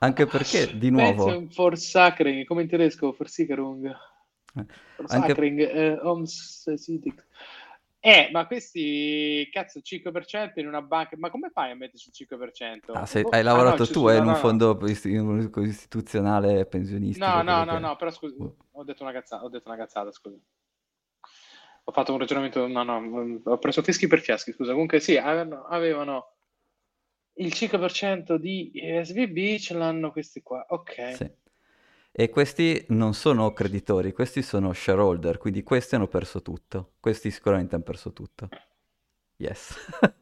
[0.01, 3.87] Anche perché, di nuovo, Pension for Sacring, come in tedesco, for Sicherung.
[3.87, 4.67] eh,
[5.07, 5.99] anche, eh.
[8.01, 12.93] Eh, ma questi, cazzo, 5% in una banca, ma come fai a metterci il 5%?
[12.95, 14.35] ah, se Oh, hai ah no, lavorato tu scusa, è in no, un no.
[14.35, 15.11] fondo isti-
[15.63, 18.57] istituzionale pensionistico, No, no, no, che no, però scusa, Boh.
[18.73, 20.39] ho detto una cazzata, ho detto una cazzata, scusa.
[21.85, 24.73] Ho fatto un ragionamento, no, no, ho preso fischi per fiaschi, scusa.
[24.73, 26.35] Comunque sì, avevano, avevano
[27.35, 28.73] il 5% di
[29.05, 30.97] SVB, ce l'hanno questi qua, ok.
[31.11, 31.29] Sì.
[32.11, 36.95] E questi non sono creditori, questi sono shareholder, quindi questi hanno perso tutto.
[37.01, 38.49] Questi sicuramente hanno perso tutto.
[39.37, 39.75] Yes.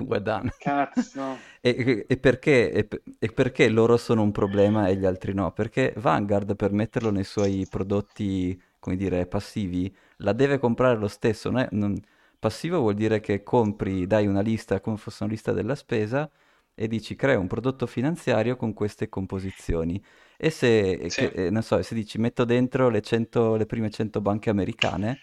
[0.00, 0.50] Well done.
[0.58, 1.38] Cazzo.
[1.60, 5.52] E, e perché, e, e perché loro sono un problema e gli altri no?
[5.52, 11.50] Perché Vanguard per metterlo nei suoi prodotti, come dire, passivi, la deve comprare lo stesso.
[11.50, 12.00] non è- non-
[12.38, 16.28] passivo vuol dire che compri, dai una lista come fosse una lista della spesa
[16.74, 20.02] e dici crea un prodotto finanziario con queste composizioni.
[20.36, 23.90] E se, Sì, che- eh, non so, se dici metto dentro le, 100 le prime
[23.90, 25.20] 100 banche americane,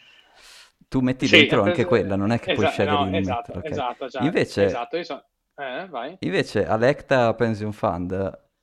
[0.87, 3.09] tu metti sì, dentro è anche preso- quella, non è che puoi esa- scegliere no,
[3.09, 3.83] di esatto, metterla, ok?
[3.83, 5.23] esatto, già, Invece, esatto, so,
[5.55, 5.87] eh,
[6.19, 8.11] invece Alecta Pension Fund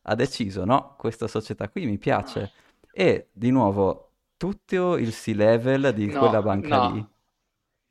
[0.02, 2.52] ha deciso, no, questa società qui mi piace.
[2.90, 7.06] E di nuovo, tutto il C-level di quella No, banca lì,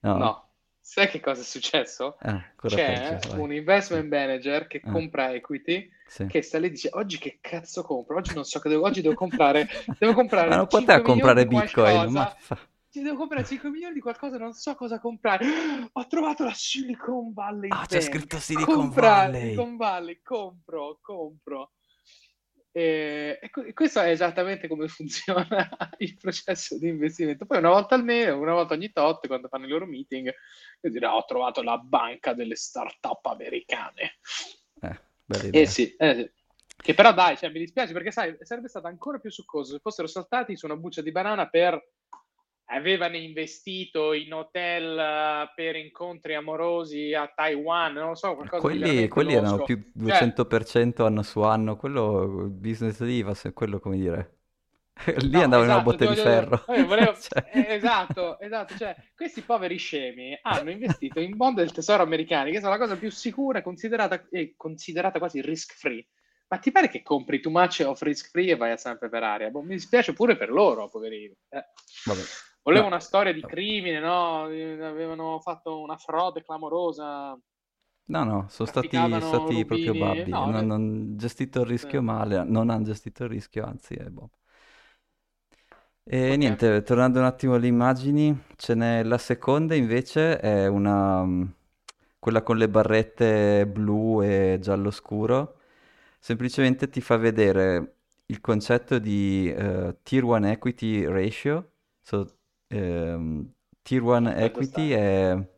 [0.02, 0.45] no, no?
[0.88, 2.18] Sai che cosa è successo?
[2.20, 6.24] Ancora C'è peggio, un investment manager che Eh, compra equity sì.
[6.28, 8.18] che sta lì e dice oggi che cazzo compro?
[8.18, 9.68] Oggi non so che devo, oggi devo comprare,
[10.00, 12.58] devo Ma comprare non 5 poteva comprare Bitcoin, ma fa...
[12.92, 15.46] Devo comprare 5 milioni di qualcosa, non so cosa comprare.
[15.94, 18.02] Ho trovato la Silicon Valley Ah, c'è Bank.
[18.02, 19.42] scritto Silicon Valley!
[19.42, 21.72] Silicon Valley, compro, compro.
[22.78, 27.46] E, e que- questo è esattamente come funziona il processo di investimento.
[27.46, 30.30] Poi una volta al mese, una volta ogni tot, quando fanno i loro meeting,
[30.82, 34.18] io dirò, ho trovato la banca delle start-up americane.
[34.82, 36.32] Eh, bella Eh sì, eh sì.
[36.76, 40.08] Che però dai, cioè, mi dispiace perché sai, sarebbe stato ancora più succoso se fossero
[40.08, 41.82] saltati su una buccia di banana per
[42.68, 48.80] avevano investito in hotel eh, per incontri amorosi a Taiwan, non lo so, qualcosa di
[48.80, 53.54] Quelli, veramente quelli erano più Cioè, 200% anno su anno, quello, business di IVAS, è
[53.54, 54.32] quello come dire...
[55.18, 56.68] Lì no, andava in una esatto, botte di dire, ferro.
[56.68, 61.74] eh, volevo- Cioè- eh, esatto, esatto, cioè, questi poveri scemi hanno investito in bond del
[61.74, 66.08] tesoro americani, che sono la cosa più sicura, considerata, e considerata quasi risk free.
[66.48, 69.24] Ma ti pare che compri too much of risk free e vai a zampe per
[69.24, 69.50] aria?
[69.50, 71.36] Boh, mi dispiace pure per loro, poverini.
[71.50, 71.66] Eh.
[72.06, 72.22] Vabbè.
[72.66, 72.88] Volevo No.
[72.88, 74.48] una storia di crimine, no?
[74.50, 77.38] Eh, Avevano fatto una frode clamorosa.
[78.08, 82.44] No, no, sono stati, stati proprio babbi, No, non, eh, non gestito il rischio male,
[82.44, 84.30] non hanno gestito il rischio, anzi è boh.
[86.08, 86.38] E Ok.
[86.38, 91.26] niente, tornando un attimo alle immagini, ce n'è la seconda invece, è una,
[92.20, 95.58] quella con le barrette blu e giallo scuro,
[96.20, 97.96] semplicemente ti fa vedere
[98.28, 102.35] il concetto di eh, Tier 1 Equity Ratio, So,
[102.68, 105.50] ehm, Tier 1 Aspetta, Equity è,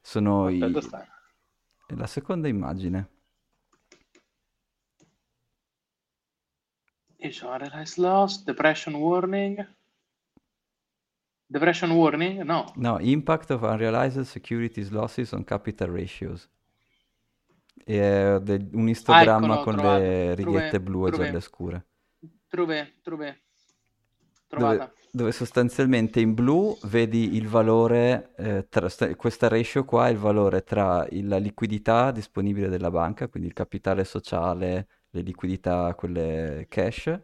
[0.00, 0.60] sono i...
[0.60, 3.08] È la seconda immagine.
[7.20, 9.64] Unrealized loss, depression warning.
[11.46, 12.42] Depression warning?
[12.42, 12.72] No.
[12.76, 16.48] No, impact of unrealized securities losses on capital ratios.
[17.84, 21.24] E de- un istogramma Ah, ecco, con l'ho le righette blu e true.
[21.24, 21.86] gialle scure.
[22.48, 23.41] Trove, trove.
[24.54, 30.10] Dove, dove sostanzialmente in blu vedi il valore, eh, tra, sta- questa ratio qua è
[30.10, 35.94] il valore tra il- la liquidità disponibile della banca, quindi il capitale sociale, le liquidità,
[35.94, 37.18] quelle cash,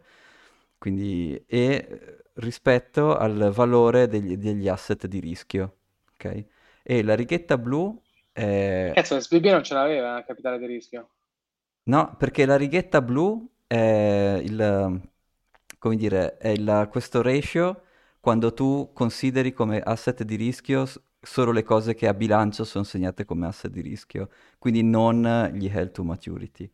[0.77, 5.77] quindi, e eh, rispetto al valore degli, degli asset di rischio,
[6.13, 6.45] ok?
[6.83, 8.97] E la righetta blu è...
[8.97, 11.09] Cazzo, SBB non ce l'aveva il capitale di rischio.
[11.83, 15.01] No, perché la righetta blu è il,
[15.79, 17.83] come dire, è il- questo ratio
[18.19, 20.85] quando tu consideri come asset di rischio
[21.21, 25.67] solo le cose che a bilancio sono segnate come asset di rischio, quindi non gli
[25.67, 26.69] held to maturity.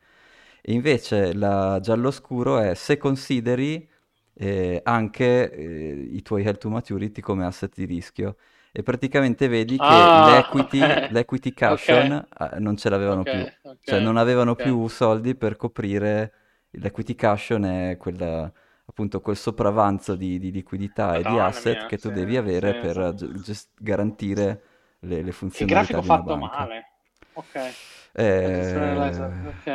[0.62, 3.88] E invece la giallo scuro è se consideri
[4.34, 8.38] eh, anche eh, i tuoi held to maturity come asset di rischio.
[8.72, 11.08] E praticamente vedi che Ah, l'equity, ok.
[11.08, 11.90] l'equity Ok.
[11.90, 12.12] cushion
[12.54, 13.48] eh, non ce l'avevano Ok, più.
[13.84, 16.34] Cioè non avevano più soldi per coprire
[16.72, 18.52] l'equity cushion è quella,
[18.86, 22.38] appunto quel sopravanzo di, di liquidità e di Madonna asset mia, che tu sì, devi
[22.38, 23.16] avere sì, per sì.
[23.16, 24.64] ge- gest- garantire
[25.00, 26.38] le, le Che funzionalità grafico di una fatto banca.
[26.38, 26.94] male.
[27.34, 27.76] Ok.
[28.14, 29.68] Eh, Ok,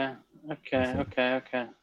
[0.49, 0.99] ok, sì.
[1.01, 1.75] ok, ok.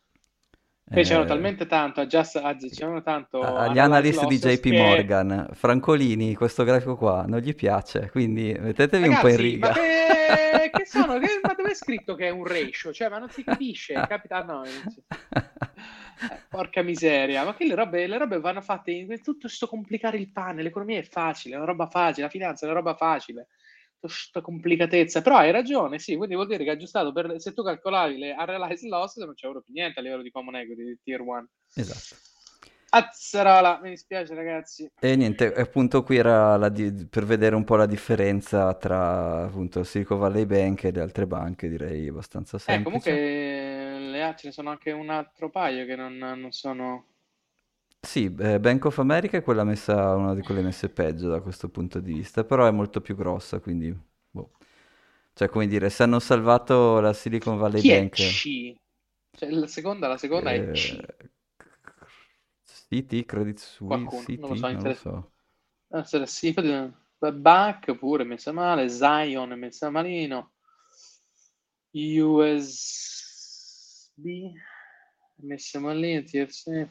[0.90, 4.78] Poi c'erano Eh, talmente tanto, adjust, anzi, c'erano tanto a- agli analyst di JP che...
[4.78, 9.68] Morgan, Francolini, questo grafico qua non gli piace, quindi mettetevi un po' in Ragazzi, ma
[9.68, 9.74] riga.
[9.74, 11.20] che, che sono?
[11.20, 12.94] Che- ma dove è scritto che è un ratio?
[12.94, 13.94] Cioè, ma non si capisce.
[14.08, 14.44] Capita...
[14.44, 15.04] No, non si-
[16.20, 20.18] Eh, porca miseria, ma che le robe, le robe vanno fatte in tutto sto complicare
[20.18, 20.64] il pane.
[20.64, 23.48] L'economia è facile, è una roba facile, la finanza è una roba facile.
[24.00, 27.54] Tutta sta complicatezza, però hai ragione, sì, quindi vuol dire che è aggiustato per, se
[27.54, 31.00] tu calcolavi le unrealized losses non c'è più niente a livello di common equity di
[31.04, 31.48] tier 1.
[31.74, 32.22] Esatto.
[32.90, 34.90] Azzarola, mi dispiace ragazzi.
[35.00, 40.20] E niente, appunto qui era di- per vedere un po' la differenza tra appunto Silicon
[40.20, 43.10] Valley Bank e le altre banche, direi abbastanza Eh, semplice.
[43.10, 47.06] comunque le, ce ne sono anche un altro paio che non, non sono...
[48.00, 51.70] Sì, eh, Bank of America è quella messa, una di quelle messe peggio da questo
[51.70, 53.96] punto di vista, però è molto più grossa, quindi,
[54.30, 54.52] boh.
[55.34, 58.76] Cioè, come dire, se hanno salvato la Silicon Valley Chi è Bank, C?
[59.32, 60.98] Cioè, la seconda, la seconda è C.
[61.00, 61.30] eh,
[62.90, 65.32] Citi, Credit Suisse, Qualcuno, Citi, non lo so, non lo so.
[65.90, 66.54] Ah, sì,
[67.20, 70.52] Bach pure messa male, Zion è messa malino,
[71.94, 73.04] USB
[75.38, 76.88] messa malino, TFC.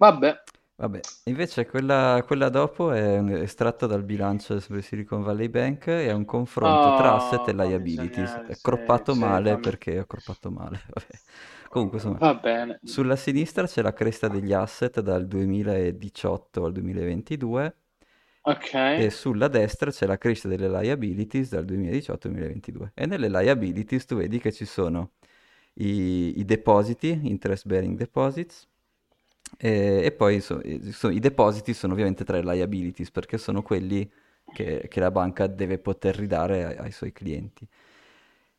[0.00, 0.34] Vabbè,
[0.76, 6.12] Vabbè, invece quella, quella dopo è estratta dal bilancio del Silicon Valley Bank e è
[6.12, 8.40] un confronto tra asset e Oh, liabilities.
[8.40, 10.80] sognare, È sì, croppato sì, male fammi- perché ho croppato male.
[10.88, 11.20] Vabbè.
[11.68, 12.78] Comunque, insomma, va bene.
[12.82, 17.76] sulla sinistra c'è la cresta degli asset dal 2018 al 2022
[18.44, 22.92] Ok, e sulla destra c'è la crescita delle liabilities dal 2018 al 2022.
[22.94, 25.12] E nelle liabilities tu vedi che ci sono
[25.74, 28.68] i, i depositi, interest bearing deposits,
[29.56, 30.60] e, e poi so-
[30.90, 34.10] so- i depositi sono ovviamente tra le liabilities perché sono quelli
[34.52, 37.66] che, che la banca deve poter ridare ai, ai suoi clienti.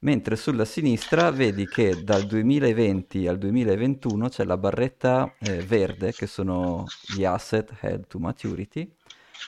[0.03, 6.25] Mentre sulla sinistra vedi che dal 2020 al 2021 c'è la barretta eh, verde, che
[6.25, 8.91] sono gli asset held to maturity,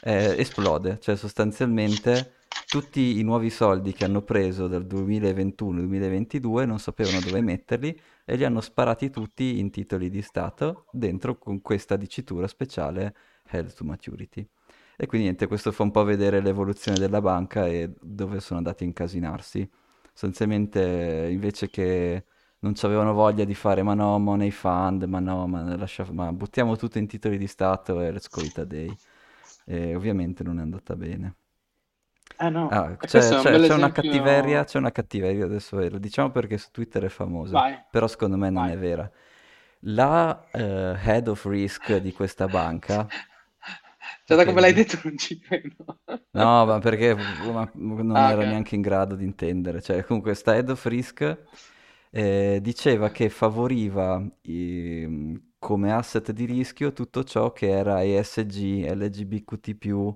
[0.04, 2.34] eh, esplode, cioè sostanzialmente
[2.68, 8.46] tutti i nuovi soldi che hanno preso dal 2021-2022 non sapevano dove metterli e li
[8.46, 13.16] hanno sparati tutti in titoli di Stato dentro con questa dicitura speciale
[13.50, 14.48] held to maturity.
[14.96, 18.84] E quindi niente, questo fa un po' vedere l'evoluzione della banca e dove sono andati
[18.84, 19.70] a incasinarsi.
[20.04, 22.26] Sostanzialmente invece che
[22.60, 26.76] non avevano voglia di fare ma no, money fund, ma no, ma, lascia- ma buttiamo
[26.78, 28.96] tutto in titoli di Stato e let's call it a day.
[29.66, 31.36] E ovviamente non è andata bene.
[32.40, 33.92] Eh no, Ah, e c'è, questo è un c'è- c'è una esempio...
[33.92, 38.38] cattiveria, c'è una cattiveria, adesso lo diciamo perché su Twitter è famosa, Vai, però secondo
[38.38, 38.70] me non vai.
[38.70, 39.10] è vera.
[39.82, 43.12] La eh, head of risk di questa banca,
[44.26, 46.00] Cioè, da come l'hai detto non ci credo.
[46.36, 48.44] No, ma perché ma non Ah, ero ok.
[48.44, 49.82] neanche in grado di intendere.
[49.82, 51.38] Cioè, comunque, sta head of risk
[52.10, 60.16] eh, diceva che favoriva i- come asset di rischio tutto ciò che era ESG, LGBTQ,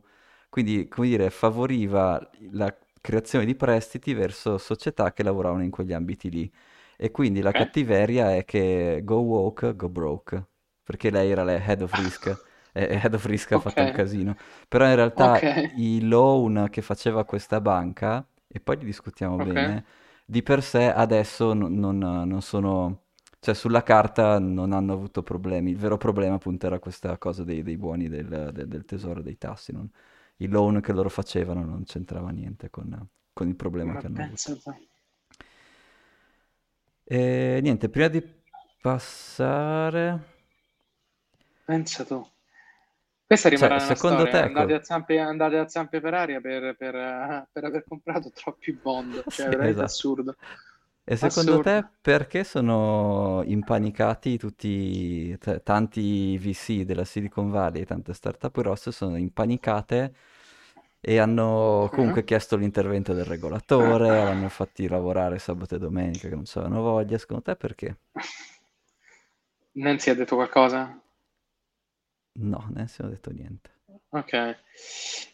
[0.63, 2.19] quindi, come dire, favoriva
[2.51, 6.51] la creazione di prestiti verso società che lavoravano in quegli ambiti lì.
[6.97, 7.53] E quindi la Ok.
[7.53, 10.43] cattiveria è che go woke, go broke,
[10.83, 12.25] perché lei era la head of risk.
[12.77, 14.35] E head of risk ha fatto un casino.
[14.67, 15.43] Però in realtà ok.
[15.71, 19.57] i loan che faceva questa banca e poi li discutiamo Ok.
[19.59, 19.83] bene.
[20.25, 23.05] Di per sé adesso non, non- non sono,
[23.39, 25.71] cioè sulla carta non hanno avuto problemi.
[25.71, 29.37] Il vero problema appunto era questa cosa dei, dei buoni del, del- del tesoro, dei
[29.37, 29.71] tassi.
[29.71, 29.89] non-
[30.37, 34.19] il loan che loro facevano non c'entrava niente con, con il problema Ma che hanno
[34.19, 34.39] avuto.
[37.05, 38.21] E niente, prima di
[38.81, 40.35] passare...
[41.65, 42.25] Pensa tu.
[43.25, 44.29] Questa Cioè, rimarrà nella secondo storia.
[44.29, 44.37] te...
[44.39, 48.73] Andate a zampe, andate a zampe per aria per, per, eh, per aver comprato troppi
[48.73, 49.25] bond.
[49.27, 49.83] Sì, Cioè, veramente esatto.
[49.83, 50.35] assurdo.
[51.09, 51.89] E secondo te Assurdo.
[52.01, 60.13] perché sono impanicati tutti, t- tanti VC della Silicon Valley, tante startup grosse sono impanicate
[60.99, 66.43] e hanno comunque chiesto l'intervento del regolatore, l'hanno fatti lavorare sabato e domenica che non
[66.55, 67.17] avevano voglia.
[67.17, 67.97] Secondo te perché?
[69.75, 71.01] Nancy ha detto qualcosa?
[72.39, 73.76] No, ne abbiamo detto niente.
[74.09, 74.31] Ok.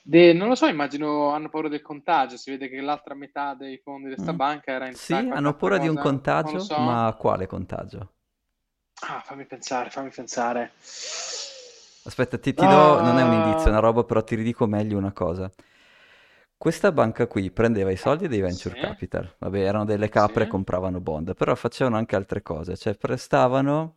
[0.03, 2.37] De- non lo so, immagino hanno paura del contagio.
[2.37, 4.33] Si vede che l'altra metà dei fondi di questa Mm.
[4.33, 6.13] banca era in Sì, hanno paura di un cosa.
[6.41, 6.75] Non lo contagio, so.
[6.77, 8.13] ma quale contagio?
[9.03, 10.71] Ah, fammi pensare, fammi pensare.
[12.05, 14.67] Aspetta, ti, ti do, non è un indizio, è Ah, una roba, però ti ridico
[14.67, 15.51] meglio una cosa.
[16.57, 20.47] Questa banca qui prendeva i soldi dei venture sì, capital, vabbè, erano delle capre, sì.
[20.47, 23.95] compravano bond, però facevano anche altre cose, cioè prestavano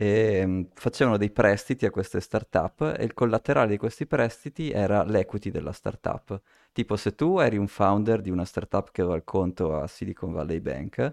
[0.00, 5.02] e mm, facevano dei prestiti a queste startup e il collaterale di questi prestiti era
[5.02, 6.40] l'equity della startup.
[6.72, 10.32] Tipo se tu eri un founder di una startup che aveva il conto a Silicon
[10.32, 11.12] Valley Bank,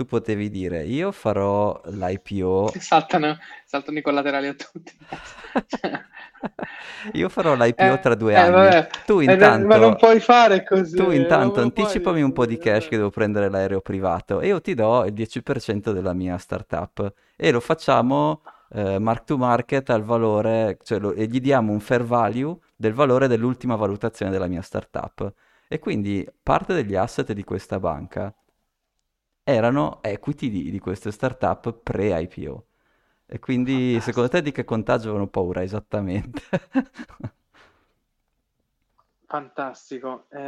[0.00, 4.96] tu potevi dire io farò l'IPO Saltano, saltano i collaterali a tutti.
[7.12, 8.50] Io farò l'IPO eh, tra due eh, anni.
[8.50, 11.94] vabbè, Tu Eh, no, ma non intanto, puoi fare così, tu non intanto lo puoi.
[11.94, 12.96] anticipami un po' di cash che eh.
[12.96, 17.60] devo prendere l'aereo privato e io ti do il 10% della mia startup e lo
[17.60, 18.42] facciamo
[18.72, 22.92] eh, mark to market al valore, cioè lo- e gli diamo un fair value del
[22.94, 25.32] valore dell'ultima valutazione della mia startup.
[25.68, 28.32] E quindi parte degli asset di questa banca
[29.54, 32.66] erano equity di, di queste startup pre-IPO.
[33.26, 34.42] E quindi secondo te Fantastico.
[34.42, 36.42] di che contagio avevano paura esattamente?
[39.26, 40.26] Fantastico.
[40.28, 40.38] Eh,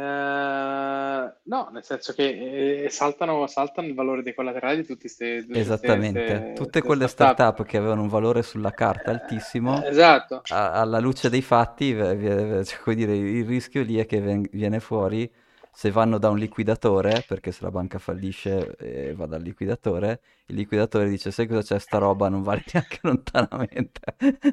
[1.43, 6.49] no, nel senso che eh, saltano, saltano il valore dei collaterali di tutte queste Esattamente,
[6.51, 7.07] tutte quelle startup.
[7.07, 10.41] startup che avevano un valore sulla carta Eh, altissimo, esatto.
[10.47, 15.31] a- alla luce dei fatti, cioè, dire, il rischio lì è che ven- viene fuori
[15.73, 20.55] se vanno da un liquidatore, perché se la banca fallisce e va dal liquidatore, il
[20.55, 22.29] liquidatore dice: Sai cosa c'è sta roba?
[22.29, 24.01] Non vale neanche lontanamente.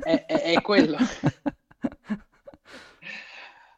[0.00, 0.96] È, è- è quello.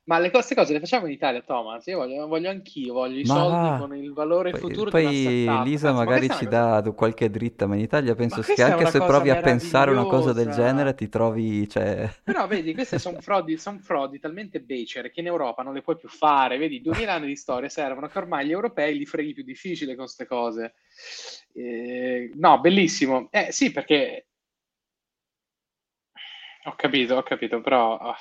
[0.05, 1.87] Ma le queste cose le facciamo in Italia, Thomas.
[1.87, 3.77] Io voglio, voglio anch'io, voglio i Ma soldi va!
[3.79, 5.65] con il valore Poi, futuro di una poi.
[5.65, 8.87] Lisa Cazzo, ma magari ci una dà qualche dritta, ma in Italia penso che anche
[8.87, 12.11] se provi a pensare una cosa del genere ti trovi, cioè...
[12.25, 15.97] Però vedi, queste sono frodi, son frodi talmente becere che in Europa non le puoi
[15.97, 16.59] più fare.
[16.59, 20.05] Vedi, 2000 anni di storia servono che ormai gli europei li freghi più difficile con
[20.05, 20.75] queste cose.
[21.55, 23.29] Eh, no, bellissimo.
[23.31, 24.27] Eh sì, perché
[26.65, 28.17] ho capito, ho capito, però ah,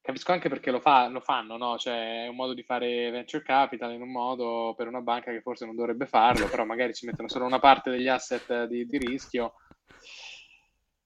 [0.00, 1.76] capisco anche perché lo fa- lo fanno, no?
[1.78, 5.40] Cioè, è un modo di fare venture capital in un modo per una banca che
[5.40, 8.98] forse non dovrebbe farlo, però magari ci mettono solo una parte degli asset di, di
[8.98, 9.54] rischio.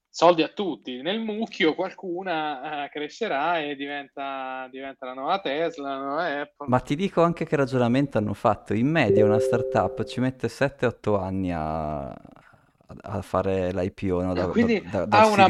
[0.09, 1.03] Soldi a tutti.
[1.03, 6.69] Nel mucchio qualcuna eh, crescerà e diventa, diventa la nuova Tesla, la nuova Apple.
[6.69, 8.75] Ma ti dico anche che ragionamento hanno fatto.
[8.75, 12.15] In media una startup ci mette 7-8 anni a,
[13.03, 14.35] a fare l'IPO, no?
[14.35, 15.49] Da, Quindi da- da- ha una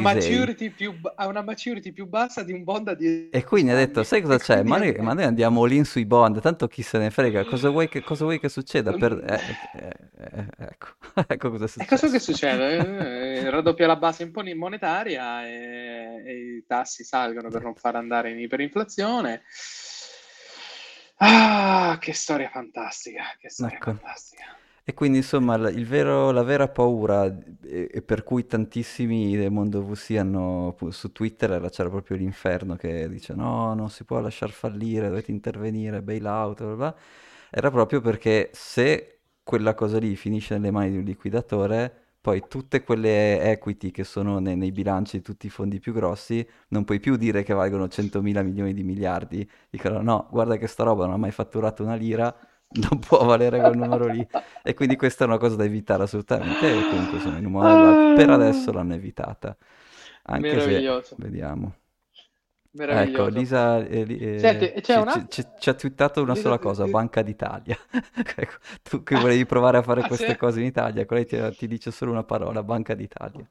[0.73, 4.05] più, ha una maturity più bassa di un bond a 10 E quindi ha detto,
[4.05, 4.63] sai cosa c'è?
[4.63, 7.89] Ma noi, ma noi andiamo in sui bond, tanto chi se ne frega, cosa vuoi
[7.89, 8.93] che, cosa vuoi che succeda?
[8.93, 9.13] Per...
[9.13, 10.87] eh, eh, eh, ecco,
[11.27, 13.41] ecco cosa è E cosa che succede?
[13.41, 14.23] Eh, raddoppia la base
[14.55, 19.43] monetaria e, e i tassi salgono per non far andare in iperinflazione.
[21.19, 23.93] Ah, che storia fantastica, che storia Ecco.
[23.93, 24.59] fantastica.
[24.87, 27.25] E quindi insomma la, vero- la vera paura
[27.63, 32.77] e, e per cui tantissimi del mondo VC hanno su Twitter era, c'era proprio l'inferno
[32.77, 36.97] che dice no, non si può lasciar fallire, dovete intervenire, bailout, bla bla, bla",
[37.51, 42.83] era proprio perché se quella cosa lì finisce nelle mani di un liquidatore, poi tutte
[42.85, 47.01] quelle equity che sono nei, nei bilanci di tutti i fondi più grossi, non puoi
[47.01, 51.15] più dire che valgono 100.000 milioni di miliardi, dicono no, guarda che sta roba non
[51.15, 52.35] ha mai fatturato una lira,
[52.75, 54.27] non può valere quel numero lì.
[54.63, 56.79] E quindi questa è una cosa da evitare assolutamente.
[56.79, 59.57] E comunque, insomma, in un modo nell'altro, per adesso l'hanno evitata.
[60.25, 60.85] Anche se,
[61.17, 61.75] vediamo.
[62.87, 63.27] Ecco.
[63.29, 65.27] Lisa eh, eh, Senti, c'è ci, una...
[65.29, 67.77] ci- ci- ha twittato una Lisa, sola cosa, ti- Banca d'Italia.
[68.37, 70.37] Ecco, tu che volevi provare a fare Ah, queste sì?
[70.37, 73.49] cose in Italia, quella ti, ti dice solo una parola, Banca d'Italia.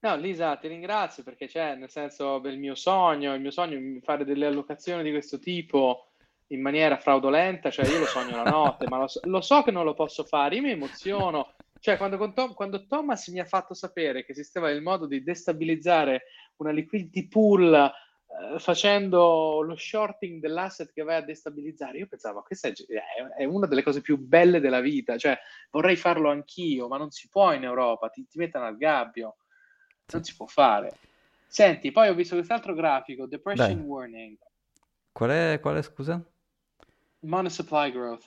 [0.00, 4.00] No, Lisa, ti ringrazio perché c'è, nel senso, il mio sogno, il mio sogno è
[4.02, 6.10] fare delle allocazioni di questo tipo
[6.48, 9.70] in maniera fraudolenta, cioè io lo sogno la notte, ma lo so, lo so, che
[9.70, 13.74] non lo posso fare, io mi emoziono, cioè quando, Tom, quando, Thomas mi ha fatto
[13.74, 16.24] sapere che esisteva il modo di destabilizzare
[16.56, 22.68] una liquidity pool eh, facendo lo shorting dell'asset che vai a destabilizzare, io pensavo, questa
[22.68, 22.72] è,
[23.38, 25.38] è, una delle cose più belle della vita, cioè
[25.70, 29.36] vorrei farlo anch'io, ma non si può in Europa, ti, ti mettono al gabbio
[30.12, 30.98] non si può fare.
[31.46, 33.86] Senti, poi ho visto quest'altro grafico, Depression Dai.
[33.86, 34.36] Warning.
[35.12, 36.22] Qual è, qual è, scusa?
[37.24, 38.26] Money Supply Growth.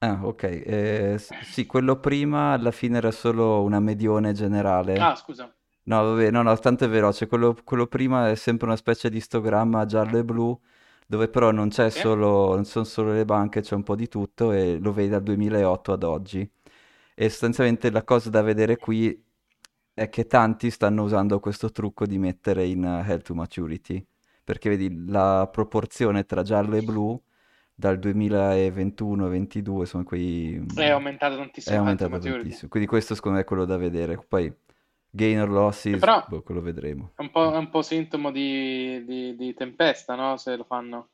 [0.00, 0.42] Ah, ok.
[0.42, 4.98] Eh, sì, quello prima alla fine era solo una medione generale.
[4.98, 5.54] Ah, scusa.
[5.84, 7.26] No, vabbè, no, no, tanto è veloce.
[7.26, 10.58] Quello, quello prima è sempre una specie di istogramma giallo e blu,
[11.06, 12.00] dove però non c'è sì.
[12.00, 15.22] solo, non sono solo le banche, c'è un po' di tutto e lo vedi dal
[15.22, 16.50] 2008 ad oggi.
[17.14, 19.22] E sostanzialmente la cosa da vedere qui
[19.94, 24.04] è che tanti stanno usando questo trucco di mettere in uh, Health to Maturity,
[24.44, 27.20] perché vedi la proporzione tra giallo e blu
[27.74, 30.64] dal 2021-22 insomma quei...
[30.76, 31.74] è aumentato tantissimo.
[31.74, 34.16] È aumentato tantissimo, quindi questo secondo me è quello da vedere.
[34.28, 34.54] Poi
[35.10, 37.12] gain or losses, però boh, quello vedremo.
[37.16, 40.36] È un po', è un po sintomo di, di, di tempesta, no?
[40.36, 41.08] Se lo fanno.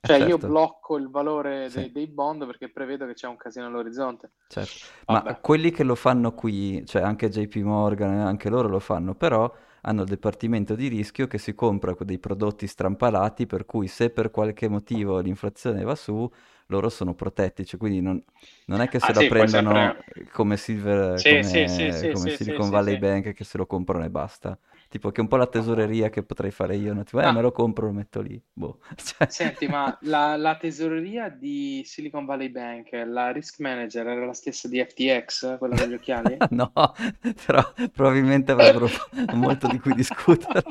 [0.00, 0.30] Eh, cioè certo.
[0.30, 1.80] io blocco il valore sì.
[1.80, 4.32] dei, dei, bond perché prevedo che c'è un casino all'orizzonte.
[4.48, 4.86] Certo.
[5.06, 9.52] Ma quelli che lo fanno qui, cioè anche JP Morgan, anche loro lo fanno, però
[9.82, 14.30] hanno il dipartimento di rischio che si compra dei prodotti strampalati per cui se per
[14.30, 16.30] qualche motivo l'inflazione va su,
[16.66, 18.22] loro sono protetti, cioè, quindi non,
[18.66, 20.28] non, è che se ah, la sì, prendono sempre...
[20.32, 24.58] come, Silver, sì, come, sì, come Silicon Valley Bank che se lo comprano e basta.
[24.90, 27.04] Tipo che è un po' la tesoreria che potrei fare io, no?
[27.04, 27.30] tipo, eh, ah.
[27.30, 28.42] me lo compro, lo metto lì.
[28.52, 28.80] Boh.
[28.98, 29.28] Cioè...
[29.30, 34.66] Senti, ma la, la, tesoreria di Silicon Valley Bank, la risk manager era la stessa
[34.66, 36.38] di FTX, quella degli occhiali?
[36.50, 36.72] no,
[37.46, 37.62] però
[37.92, 38.88] probabilmente avrebbero
[39.34, 40.64] molto di cui discutere.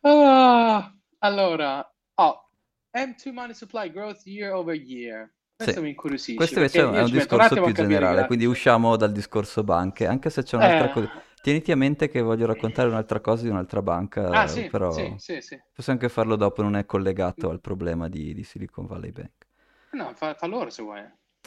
[0.00, 2.50] ah, allora, oh,
[2.96, 5.30] M2 Money Supply Growth Year over Year.
[5.64, 5.80] Questo sì.
[5.80, 6.36] mi incuriosisce.
[6.36, 10.42] Questo invece è un discorso un più generale, quindi usciamo dal discorso banche, anche se
[10.42, 10.92] c'è un'altra eh...
[10.92, 11.22] cosa.
[11.44, 15.14] Tieniti a mente che voglio raccontare un'altra cosa di un'altra banca, ah, sì, però sì,
[15.18, 15.60] sì, sì.
[15.74, 19.46] possiamo anche farlo dopo, non è collegato al problema di, di Silicon Valley Bank.
[19.90, 21.02] No, fa, fa loro se vuoi.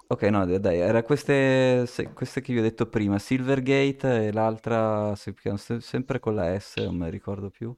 [0.10, 5.16] Ok, no, dai, era queste, se, queste che vi ho detto prima, Silvergate e l'altra,
[5.16, 5.34] se,
[5.80, 7.76] sempre con la S, non mi ricordo più.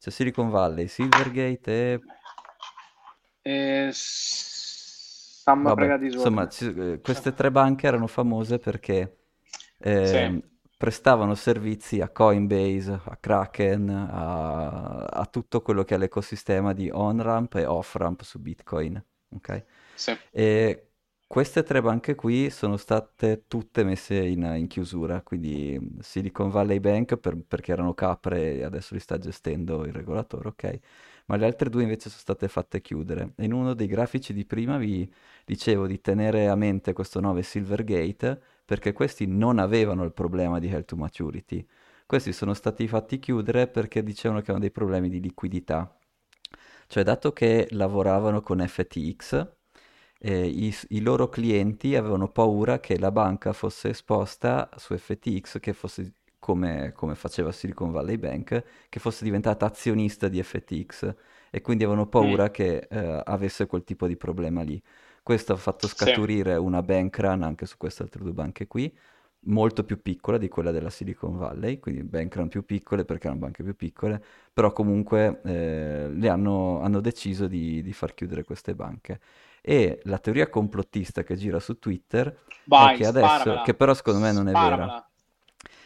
[0.00, 2.00] C'è Silicon Valley, Silvergate
[3.42, 3.88] e...
[3.88, 3.90] Eh,
[5.42, 9.16] Stamma Vabbè, di insomma, ci, eh, queste tre banche erano famose perché
[9.78, 10.44] eh, sì.
[10.76, 17.56] prestavano servizi a Coinbase, a Kraken, a, a, tutto quello che è l'ecosistema di on-ramp
[17.56, 19.04] e off-ramp su Bitcoin.
[19.34, 19.64] Okay?
[19.94, 20.16] Sì.
[20.30, 20.90] E
[21.26, 27.16] queste tre banche qui sono state tutte messe in, in chiusura, quindi Silicon Valley Bank
[27.16, 30.78] per, perché erano capre e adesso li sta gestendo il regolatore, ok?
[31.26, 33.32] Ma le altre due invece sono state fatte chiudere.
[33.38, 35.10] In uno dei grafici di prima vi
[35.44, 40.68] dicevo di tenere a mente questo 9 Silvergate perché questi non avevano il problema di
[40.68, 41.66] Health to Maturity.
[42.06, 45.96] Questi sono stati fatti chiudere perché dicevano che avevano dei problemi di liquidità.
[46.86, 49.48] Cioè, dato che lavoravano con FTX,
[50.18, 55.72] eh, i, i, loro clienti avevano paura che la banca fosse esposta su FTX, che
[55.72, 56.12] fosse
[56.42, 61.14] come, come, faceva Silicon Valley Bank, che fosse diventata azionista di FTX
[61.50, 62.48] e quindi avevano paura mm.
[62.48, 64.82] che eh, avesse quel tipo di problema lì.
[65.22, 66.58] Questo ha fatto scaturire sì.
[66.58, 68.92] una bank run anche su queste altre due banche qui,
[69.44, 73.42] molto più piccola di quella della Silicon Valley, quindi bank run più piccole perché erano
[73.42, 74.20] banche più piccole,
[74.52, 79.20] però comunque eh, le hanno, hanno deciso di, di, far chiudere queste banche.
[79.60, 83.62] E la teoria complottista che gira su Twitter Vai, è che adesso, sparamela.
[83.62, 84.86] che però secondo me non è sparamela.
[84.86, 85.06] vera,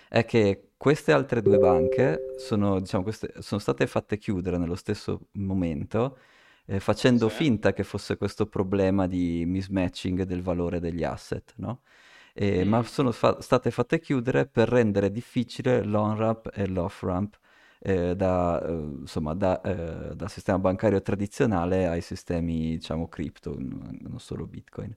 [0.09, 5.29] è che queste altre due banche sono, diciamo, queste, sono state fatte chiudere nello stesso
[5.33, 6.19] momento,
[6.67, 7.37] eh, facendo sì.
[7.37, 11.83] finta che fosse questo problema di mismatching del valore degli asset, no?
[12.35, 12.69] E, mm.
[12.69, 17.39] Ma sono fa- state fatte chiudere per rendere difficile l'on-ramp e l'off-ramp
[17.79, 24.19] eh, da, eh, insomma, da, eh, dal sistema bancario tradizionale ai sistemi, diciamo, cripto, non
[24.19, 24.95] solo Bitcoin.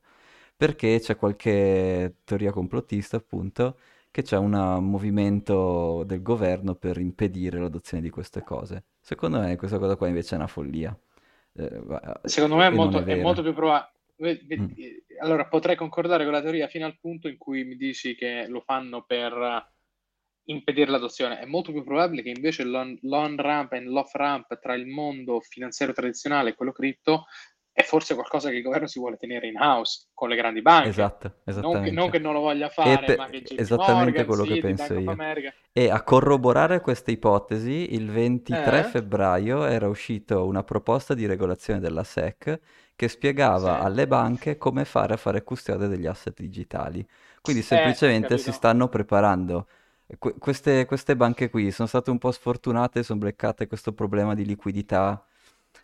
[0.58, 3.78] Perché c'è qualche teoria complottista, appunto,
[4.20, 4.52] che c'è un
[4.82, 8.86] movimento del governo per impedire l'adozione di queste cose.
[9.00, 10.98] Secondo me questa cosa qua invece è una follia.
[11.54, 11.82] Eh,
[12.24, 13.98] Secondo me è molto, è, è molto, più probabile.
[14.22, 14.68] Mm.
[15.22, 18.60] Allora, potrei concordare con la teoria fino al punto in cui mi dici che lo
[18.60, 19.72] fanno per
[20.44, 21.40] impedire l'adozione.
[21.40, 25.40] È molto più probabile che invece l'on, l'on ramp e l'off ramp tra il mondo
[25.40, 27.26] finanziario tradizionale e quello cripto
[27.80, 30.90] è forse qualcosa che il governo si vuole tenere in house con le grandi banche.
[30.90, 34.26] Esatto, non che, non che non lo voglia fare, pe- ma che JP esattamente Morgan,
[34.26, 35.12] quello che Citi, penso io.
[35.12, 35.54] America.
[35.72, 38.84] E a corroborare questa ipotesi, il 23 Eh?
[38.84, 42.60] febbraio era uscito una proposta di regolazione della SEC
[42.96, 43.86] che spiegava Sì.
[43.86, 47.08] alle banche come fare a fare custode degli asset digitali.
[47.42, 48.52] Quindi Eh, semplicemente si capito.
[48.52, 49.68] stanno preparando.
[50.18, 54.44] Que- queste, queste banche qui sono state un po' sfortunate, sono bleccate questo problema di
[54.46, 55.24] liquidità.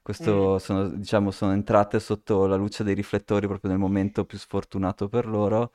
[0.02, 0.60] Questo Mm.
[0.60, 5.26] sono, diciamo, sono entrate sotto la luce dei riflettori proprio nel momento più sfortunato per
[5.28, 5.74] loro.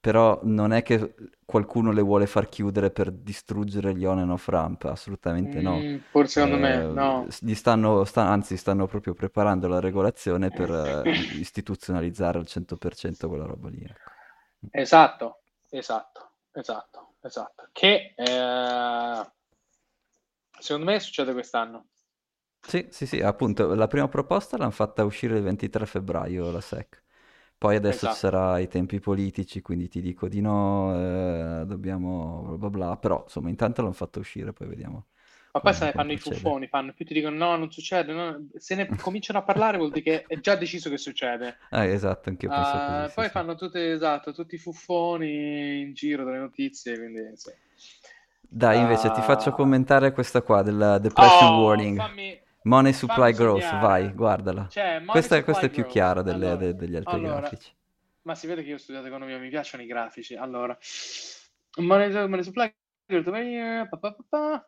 [0.00, 4.48] Però non è che qualcuno le vuole far chiudere per distruggere gli on and off
[4.48, 5.86] ramp, assolutamente no.
[5.86, 7.26] Mm, pur secondo me, Eh, no.
[7.28, 13.28] s- gli stanno, sta- anzi, stanno proprio preparando la regolazione per eh, istituzionalizzare al 100%
[13.28, 13.82] quella roba lì.
[13.82, 14.12] ecco.
[14.72, 17.68] Esatto, esatto, esatto, esatto.
[17.72, 19.32] Che eh,
[20.58, 21.86] secondo me succede quest'anno.
[22.66, 27.02] Sì, sì, sì, appunto, la prima proposta l'hanno fatta uscire il 23 febbraio la SEC.
[27.58, 28.16] Poi adesso ci Esatto.
[28.16, 30.92] sarà i tempi politici, quindi ti dico di no,
[31.62, 35.06] eh, dobbiamo bla bla bla, però insomma intanto l'hanno fatto uscire, poi vediamo
[35.52, 36.18] Ma poi sai, come fanno i procede.
[36.18, 38.48] fuffoni, fanno, più ti dicono no, non succede, no.
[38.56, 41.58] Se ne cominciano a parlare vuol dire che è già deciso che succede.
[41.70, 43.30] Ah, esatto, anche io penso Ah, così, sì, poi sì.
[43.30, 47.50] fanno tutte, esatto, tutti i fuffoni in giro delle notizie, quindi sì.
[48.48, 49.52] Dai, invece ti faccio Ah.
[49.52, 52.02] commentare questa qua della depression Oh, warning.
[52.02, 54.66] fammi, Money supply growth, vai, guardala.
[54.68, 57.72] Cioè, Questa, supply questa è più chiara delle- Allora, de- degli altri allora, grafici.
[58.22, 60.34] ma si vede che io ho studiato economia, mi piacciono i grafici.
[60.34, 60.76] Allora,
[61.80, 62.74] money, money supply
[63.06, 63.88] growth, eh.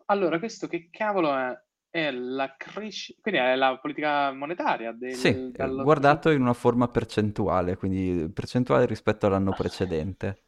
[0.07, 1.65] Allora, questo che cavolo è?
[1.89, 6.89] È la crescita, quindi è la politica monetaria del, Sì, dallo- guardato in una forma
[6.89, 10.43] percentuale, quindi percentuale rispetto all'anno precedente.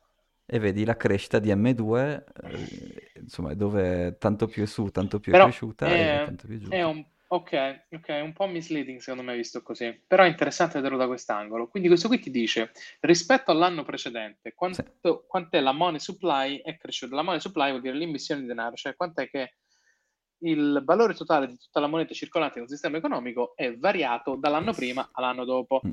[0.51, 5.33] E vedi la crescita di M2, eh, insomma, dove tanto più è su, tanto più
[5.33, 6.69] è Però cresciuta e è, tanto più è giù.
[6.71, 10.75] è un, ok, ok, è un po' misleading secondo me visto così, però è interessante
[10.75, 11.69] vederlo da quest'angolo.
[11.69, 14.55] Quindi questo qui ti dice, rispetto all'anno precedente, Sì.
[14.55, 17.15] quanto, quant'è la money supply è cresciuta.
[17.15, 19.55] La money supply vuol dire l'immissione di denaro, cioè quant'è che
[20.43, 25.09] il valore totale di tutta la moneta circolante nel sistema economico è variato dall'anno prima
[25.13, 25.83] all'anno dopo.
[25.87, 25.91] Mm.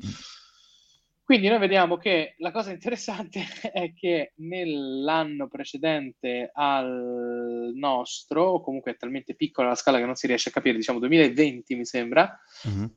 [1.26, 3.40] Quindi noi vediamo che la cosa interessante
[3.72, 10.14] è che nell'anno precedente al nostro, o comunque è talmente piccola la scala che non
[10.14, 12.94] si riesce a capire, diciamo 2020 mi sembra, Mhm.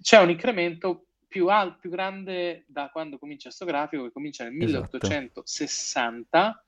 [0.00, 4.62] c'è un incremento più, al- più grande da quando comincia questo grafico, che comincia nel
[4.62, 4.98] Esatto.
[4.98, 6.65] 1860,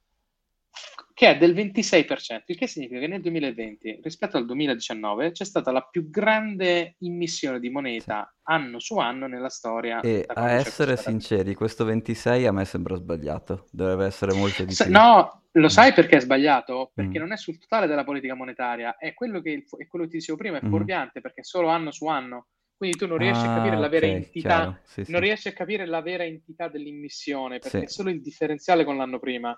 [1.19, 5.73] che è del 26%, il che significa che nel 2020 rispetto al 2019 c'è stata
[5.73, 9.99] la più grande immissione di moneta anno su anno nella storia.
[10.01, 14.93] E a essere sinceri, questo 26 a me sembra sbagliato, dovrebbe essere molto di più.
[14.93, 15.67] No, lo Mm.
[15.69, 16.93] sai perché è sbagliato?
[16.95, 17.23] Perché Mm.
[17.23, 20.39] non è sul totale della politica monetaria, è quello che, è quello che ti dicevo
[20.39, 20.69] prima, è Mhm.
[20.69, 22.47] fuorviante perché è solo anno su anno.
[22.77, 25.11] Quindi tu non riesci a capire Ah, la vera ok, entità, sì, sì.
[25.11, 27.85] non riesci a capire la vera entità dell'immissione perché Sì.
[27.87, 29.53] è solo il differenziale con l'anno prima.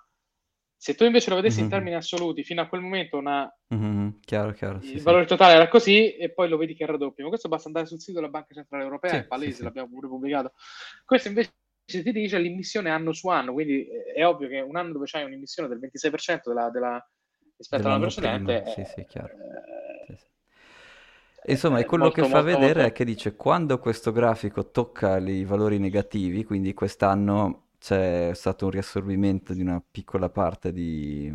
[0.83, 1.73] Se tu invece lo vedessi in Mhm.
[1.73, 5.05] termini assoluti, fino a quel momento una- Mhm, Chiaro, chiaro, sì, il sì.
[5.05, 7.23] valore totale era così e poi lo vedi che raddoppia.
[7.25, 10.09] Ma questo basta andare sul sito della Banca Centrale Europea, Sì, è palese, l'abbiamo pure
[10.09, 10.53] pubblicato.
[11.05, 11.53] Questo invece
[11.85, 15.25] ti dice l'immissione anno su anno, quindi eh, è ovvio che un anno dove c'hai
[15.25, 17.11] un'immissione del 26% della, della-
[17.59, 19.29] rispetto all'anno precedente prima, è, sì, sì, chiaro.
[19.29, 20.17] eh,
[21.43, 22.93] Sì, Insomma, è quello molto, che fa molto, vedere è molto...
[22.93, 29.55] che dice quando questo grafico tocca i valori negativi, quindi quest'anno c'è stato un riassorbimento
[29.55, 31.35] di una piccola parte di,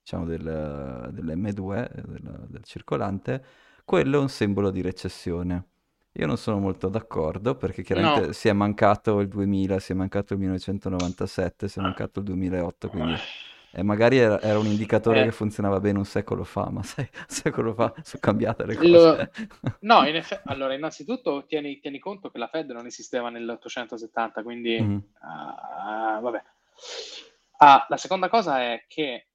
[0.00, 3.44] diciamo, del, dell'M2, del, del circolante,
[3.84, 5.66] quello è un simbolo di recessione.
[6.14, 8.32] Io non sono molto d'accordo perché chiaramente No.
[8.32, 12.88] si è mancato il 2000, si è mancato il 1997, si è mancato il 2008,
[12.88, 13.14] quindi
[13.72, 15.24] e magari era, era un indicatore Eh.
[15.24, 19.14] che funzionava bene un secolo fa, ma sai, un secolo fa sono cambiate le Lo-
[19.14, 19.30] cose.
[19.80, 24.80] No, in effe- allora, innanzitutto tieni, tieni conto che la Fed non esisteva nell'870, quindi
[24.80, 25.02] Mhm.
[25.20, 26.42] ah, vabbè.
[27.58, 29.26] Ah, la seconda cosa è che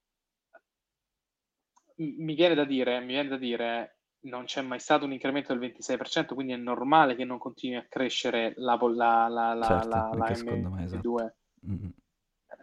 [1.97, 5.59] mi viene da dire, mi viene da dire, non c'è mai stato un incremento del
[5.61, 10.11] 26%, quindi è normale che non continui a crescere la, la, la, la, Certo, la,
[10.13, 11.09] la anche secondo me, esatto.
[11.09, 11.33] M2.
[11.61, 11.93] Mhm.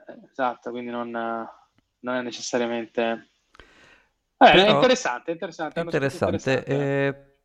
[0.08, 1.10] Eh, Esatto, quindi non,
[2.02, 3.28] non è necessariamente...
[4.36, 6.66] Eh, è Però- interessante, è interessante, è uno spunto Interessante, interessante.
[6.66, 7.36] eh,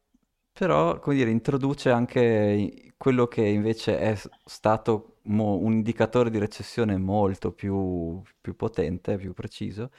[0.52, 6.98] però, come dire, introduce anche quello che invece è stato mo- un indicatore di recessione
[6.98, 9.92] molto più, più potente, più preciso,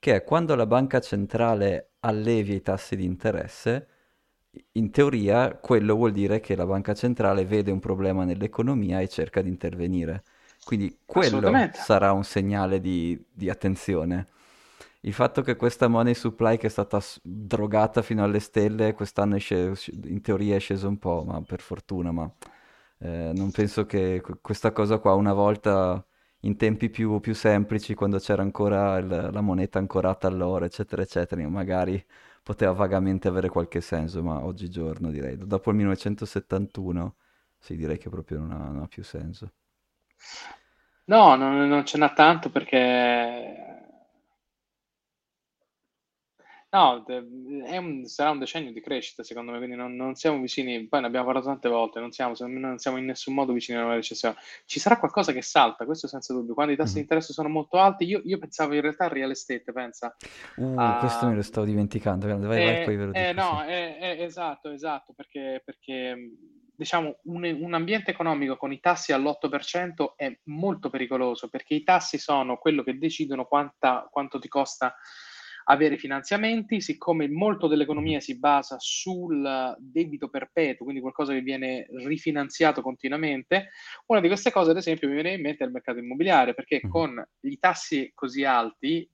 [0.00, 3.88] che è quando la banca centrale allevia i tassi di interesse,
[4.72, 9.42] in teoria quello vuol dire che la banca centrale vede un problema nell'economia e cerca
[9.42, 10.24] di intervenire.
[10.66, 11.40] Quindi quello
[11.70, 14.26] sarà un segnale di, di attenzione.
[15.00, 19.38] Il fatto che questa money supply che è stata drogata fino alle stelle, quest'anno è
[19.38, 19.72] sce-
[20.04, 22.30] in teoria è sceso un po', ma per fortuna, ma
[22.98, 26.04] Eh, non penso che questa cosa qua una volta
[26.40, 31.46] in tempi più, più semplici, quando c'era ancora il- la moneta ancorata all'oro, eccetera, eccetera,
[31.48, 32.02] magari
[32.42, 37.16] poteva vagamente avere qualche senso, ma oggigiorno direi, dopo il 1971,
[37.58, 39.52] sì, direi che proprio non ha, non ha più senso.
[41.06, 43.66] No, non, non ce n'ha tanto perché
[46.76, 51.00] No, un, sarà un decennio di crescita secondo me, quindi non, non, siamo vicini, poi
[51.00, 53.94] ne abbiamo parlato tante volte, non siamo, non siamo in nessun modo vicini a una
[53.94, 54.34] recessione.
[54.66, 56.52] Ci sarà qualcosa che salta, questo senza dubbio.
[56.52, 56.96] Quando i tassi mm-hmm.
[56.96, 60.14] di interesse sono molto alti, io, io, pensavo in realtà al real estate, pensa.
[60.56, 63.28] Uh, uh, questo me lo stavo dimenticando, vai, vai, eh, poi ve lo eh, dico.
[63.28, 66.14] Eh, no, eh, esatto, esatto, perché, perché
[66.76, 72.18] diciamo, un, un, ambiente economico con i tassi all'8% è molto pericoloso, perché i tassi
[72.18, 74.94] sono quello che decidono quanta, quanto ti costa
[75.68, 82.82] avere finanziamenti, siccome molto dell'economia si basa sul debito perpetuo, quindi qualcosa che viene rifinanziato
[82.82, 83.70] continuamente,
[84.06, 86.82] una di queste cose, ad esempio, mi viene in mente è il mercato immobiliare, perché
[86.86, 86.90] mm.
[86.90, 89.08] con i tassi così alti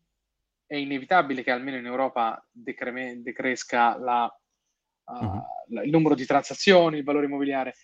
[0.66, 4.41] è inevitabile che almeno in Europa decre- decresca la,
[5.04, 7.74] uh, il numero di transazioni, il valore immobiliare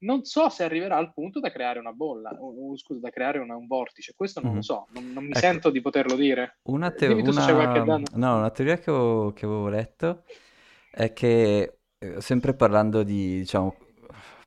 [0.00, 3.56] non so se arriverà al punto da creare una bolla, o, scusa, da creare una,
[3.56, 4.12] un vortice.
[4.14, 4.56] Questo non mm.
[4.56, 6.58] lo so, non, non mi ecco, sento di poterlo dire.
[6.64, 8.00] Una, te- una...
[8.12, 10.24] No, una teoria che avevo, che avevo, letto
[10.90, 13.74] è che, eh, sempre parlando di, diciamo,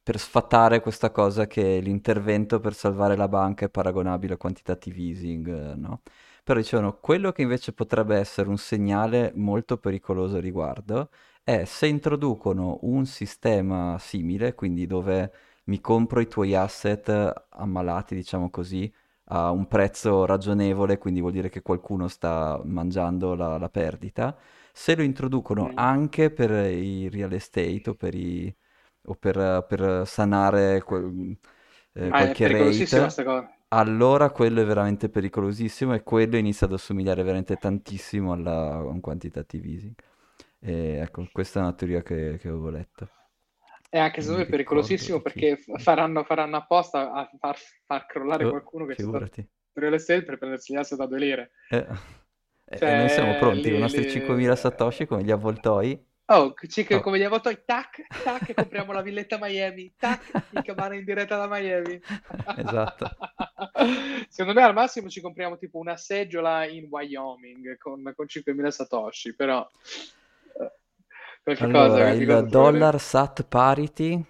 [0.03, 5.47] per sfatare questa cosa che l'intervento per salvare la banca è paragonabile a quantitative easing,
[5.47, 6.01] eh, no?
[6.43, 11.09] Però dicevano, quello che invece potrebbe essere un segnale molto pericoloso a riguardo
[11.43, 15.31] è se introducono un sistema simile, quindi dove
[15.65, 18.91] mi compro i tuoi asset ammalati, diciamo così,
[19.25, 24.37] a un prezzo ragionevole, quindi vuol dire che qualcuno sta mangiando la, la perdita,
[24.73, 25.77] se lo introducono mm.
[25.77, 28.53] anche per i real estate o per, i,
[29.05, 31.37] o per, per sanare que,
[31.93, 32.85] eh, ah, qualche rate,
[33.73, 38.99] allora quello è veramente pericolosissimo e quello inizia ad assomigliare veramente tantissimo alla, a un
[38.99, 39.95] quantitative easing.
[40.59, 43.09] E ecco, questa è una teoria che, che avevo letto.
[43.89, 48.49] E anche secondo me è pericolosissimo perché faranno, faranno, apposta a far, far crollare oh,
[48.49, 49.41] qualcuno che figurati.
[49.41, 51.51] sta per le stelle per prendersi gli asset da due lire.
[51.69, 51.87] Eh,
[52.77, 56.09] cioè, noi siamo pronti con i nostri 5.000 satoshi come gli avvoltoi.
[56.33, 57.01] Oh, c- oh.
[57.01, 61.47] come gli avvoltoi, tac, tac, compriamo la villetta Miami, tac, il cabana in diretta da
[61.47, 61.99] Miami.
[62.55, 63.09] esatto.
[64.29, 69.35] Secondo me al massimo ci compriamo tipo una seggiola in Wyoming con, con 5.000 satoshi,
[69.35, 69.69] però
[71.43, 74.23] qualche allora, cosa il dollar sat parity,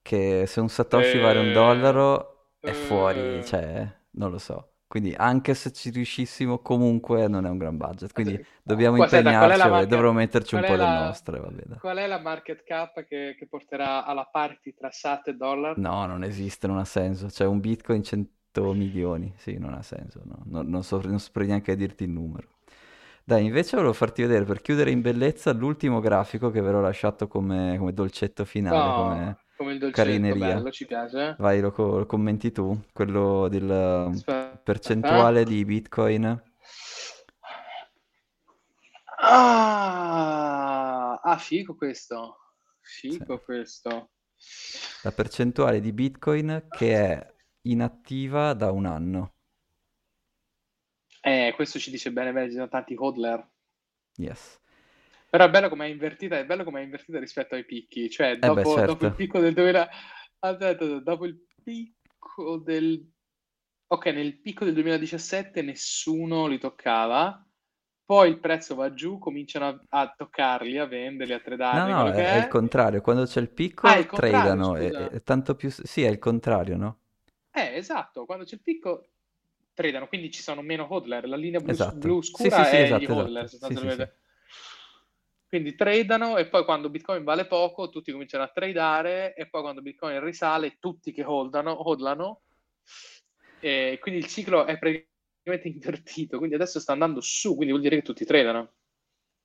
[0.00, 4.69] che se un satoshi eh, vale un dollaro è fuori, eh, cioè, non lo so.
[4.90, 8.44] Quindi anche se ci riuscissimo comunque non è un gran budget, quindi sì.
[8.60, 11.52] dobbiamo Qua, impegnarci market, e dovremo metterci un po' la, del nostro.
[11.78, 15.78] Qual è la market cap che, che, porterà alla parity tra SAT e dollar?
[15.78, 17.28] No, non esiste, non ha senso.
[17.28, 20.22] C'è un bitcoin 100 milioni, sì, non ha senso.
[20.24, 20.42] No.
[20.46, 22.48] Non, non, so, non saprei neanche dirti il numero.
[23.22, 27.28] Dai, invece volevo farti vedere per chiudere in bellezza l'ultimo grafico che ve l'ho lasciato
[27.28, 30.54] come, come dolcetto finale, no, come, come il dolcetto, carineria.
[30.54, 31.36] bello, ci piace.
[31.38, 34.56] Vai, lo, lo commenti tu, quello del Aspetta.
[34.56, 36.42] percentuale di Bitcoin.
[39.22, 42.38] Ah, ah figo questo.
[42.80, 43.44] Figo sì.
[43.44, 44.12] questo.
[45.02, 49.34] La percentuale di Bitcoin che è inattiva da un anno.
[51.20, 53.46] Eh, questo ci dice bene, bene, ci sono tanti hodler.
[54.16, 54.58] Yes.
[55.30, 58.10] Però è bello come è invertita, è bello come è invertita rispetto ai picchi.
[58.10, 58.86] Cioè, dopo, eh beh, certo.
[58.86, 59.88] dopo il picco del 2000...
[60.40, 63.08] Aspetta, dopo il picco del...
[63.86, 67.44] Ok, nel picco del 2017 nessuno li toccava,
[68.04, 71.92] poi il prezzo va giù, cominciano a, a toccarli, a venderli, a tradarli.
[71.92, 75.22] No, no, è, è, il contrario, quando c'è il picco ah, il tradano, è, è,
[75.22, 75.70] tanto più...
[75.70, 76.98] Sì, è il contrario, no?
[77.52, 79.10] Eh, esatto, quando c'è il picco
[79.74, 81.28] tradano, quindi ci sono meno hodler.
[81.28, 81.98] La linea blu, esatto.
[81.98, 84.19] blu scura sì, sì, è esatto, gli hodler, sostanzialmente.
[85.50, 89.82] Quindi tradano e poi quando Bitcoin vale poco tutti cominciano a tradare e poi quando
[89.82, 92.42] Bitcoin risale tutti che holdano, hodlano
[93.58, 97.96] e quindi il ciclo è praticamente invertito, quindi adesso sta andando su, quindi vuol dire
[97.96, 98.74] che tutti tradano.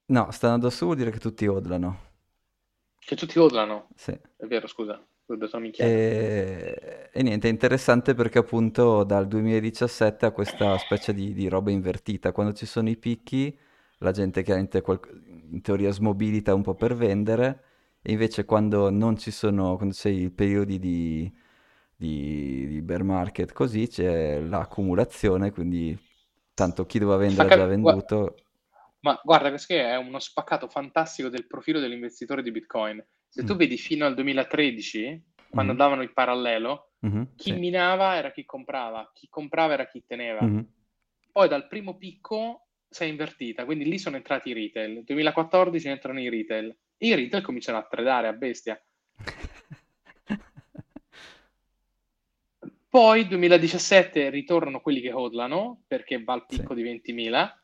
[0.05, 2.13] No, sta andando su vuol dire che tutti hodlano.
[2.99, 3.87] Che tutti hodlano?
[3.95, 4.11] Sì.
[4.11, 5.03] È vero, scusa.
[5.77, 7.09] E...
[7.11, 12.31] e, niente, è interessante perché appunto dal 2017 ha questa specie di, di, roba invertita.
[12.31, 13.57] Quando ci sono i picchi,
[13.99, 14.99] la gente chiaramente qual...
[15.51, 17.63] in teoria smobilita un po' per vendere,
[18.01, 21.31] e invece quando non ci sono, quando c'è i periodi di,
[21.95, 25.97] di, di bear market così, c'è l'accumulazione, quindi
[26.53, 28.35] tanto chi doveva vendere ha già venduto.
[29.01, 33.03] Ma guarda, questo è uno spaccato fantastico del profilo dell'investitore di Bitcoin
[33.35, 33.57] se tu mm.
[33.57, 35.81] vedi fino al 2013, quando Mhm.
[35.81, 37.59] andavano in parallelo, Mhm, chi sì.
[37.59, 40.41] minava era chi comprava, chi comprava era chi teneva.
[40.41, 40.65] Mhm.
[41.33, 42.64] Poi dal primo picco
[42.95, 44.93] si è invertita, quindi lì sono entrati i retail.
[44.93, 46.73] Nel 2014 entrano i retail.
[46.99, 48.81] I retail cominciano a tradare a bestia.
[52.87, 56.81] Poi 2017 ritornano quelli che hodlano perché va al picco Sì.
[56.81, 57.61] di 20.000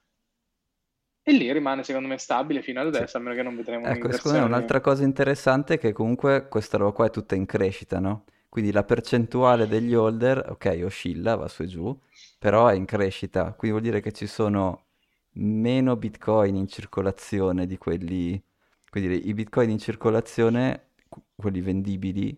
[1.24, 2.98] e lì rimane secondo me stabile fino ad Sì.
[2.98, 6.50] adesso, a meno che non vedremo Ecco, secondo me un'altra cosa interessante è che comunque
[6.50, 8.26] questa roba qua è tutta in crescita, no?
[8.50, 11.98] Quindi la percentuale degli holder, ok, oscilla, va su e giù,
[12.38, 13.54] però è in crescita.
[13.54, 14.88] Quindi vuol dire che ci sono
[15.34, 18.42] meno bitcoin in circolazione di quelli...
[18.90, 22.38] Quindi i bitcoin in circolazione, qu- quelli vendibili,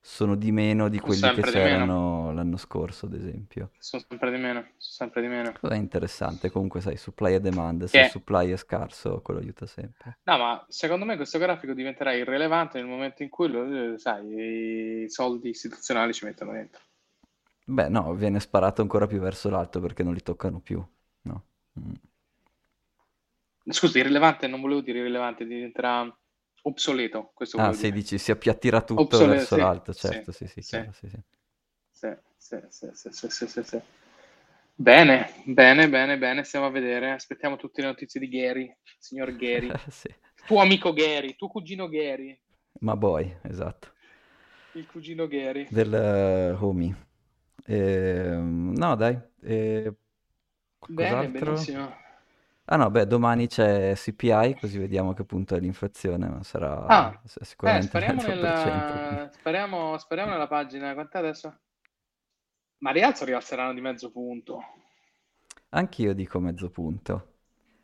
[0.00, 1.50] sono di meno di quelli che di meno.
[1.50, 3.70] c'erano l'anno scorso, ad esempio.
[3.78, 5.52] Sono sempre di meno, sono sempre di meno.
[5.52, 9.66] Cosa interessante, comunque sai, supply e demand, se Che- il supply è scarso, quello aiuta
[9.66, 10.18] sempre.
[10.24, 15.02] No, ma secondo me questo grafico diventerà irrilevante nel momento in cui, lo- eh, sai,
[15.04, 16.82] i soldi istituzionali ci mettono dentro.
[17.66, 20.84] Beh, no, viene sparato ancora più verso l'alto perché non li toccano più,
[21.22, 21.44] no?
[21.78, 21.92] Mm.
[23.70, 26.10] Scusi, irrilevante, non volevo dire irrilevante, diventerà
[26.62, 27.90] obsoleto, questo Ah, dire.
[27.92, 30.70] dici, si appiattirà tutto Obsoleto, verso sì, l'alto, certo, sì, sì, sì.
[30.70, 31.18] chiaro, sì, sì.
[31.90, 32.56] Sì, sì,
[32.92, 33.80] sì, sì, sì, sì, sì.
[34.74, 37.10] Bene, bene, bene, bene, stiamo a vedere.
[37.10, 39.68] Aspettiamo tutte le notizie di Gary, signor Gary.
[39.90, 40.08] Sì,
[40.46, 42.38] Tuo amico Gary, tuo cugino Gary,
[42.80, 43.88] ma boy, esatto,
[44.72, 45.66] il cugino Gary.
[45.70, 47.06] del eh, homie.
[47.66, 49.92] Ehm, no, dai, eh,
[50.88, 51.94] Bene, benissimo.
[52.70, 57.22] Ah no, beh, domani c'è CPI, così vediamo che punto è l'inflazione, ma sarà Ah,
[57.62, 59.30] eh, sicuramente il speriamo nella...
[59.32, 60.92] speriamo, speriamo nella pagina.
[60.94, 61.60] Quant'è adesso?
[62.78, 64.60] Ma rialzo rialzeranno di mezzo punto.
[65.70, 67.36] Anch'io dico mezzo punto,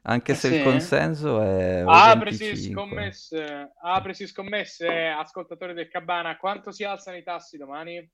[0.03, 0.59] anche Eh se il sì?
[0.59, 2.57] consenso è 25.
[2.57, 8.11] scommesse, aprisi scommesse, ascoltatori del Cabana, quanto si alzano i tassi domani?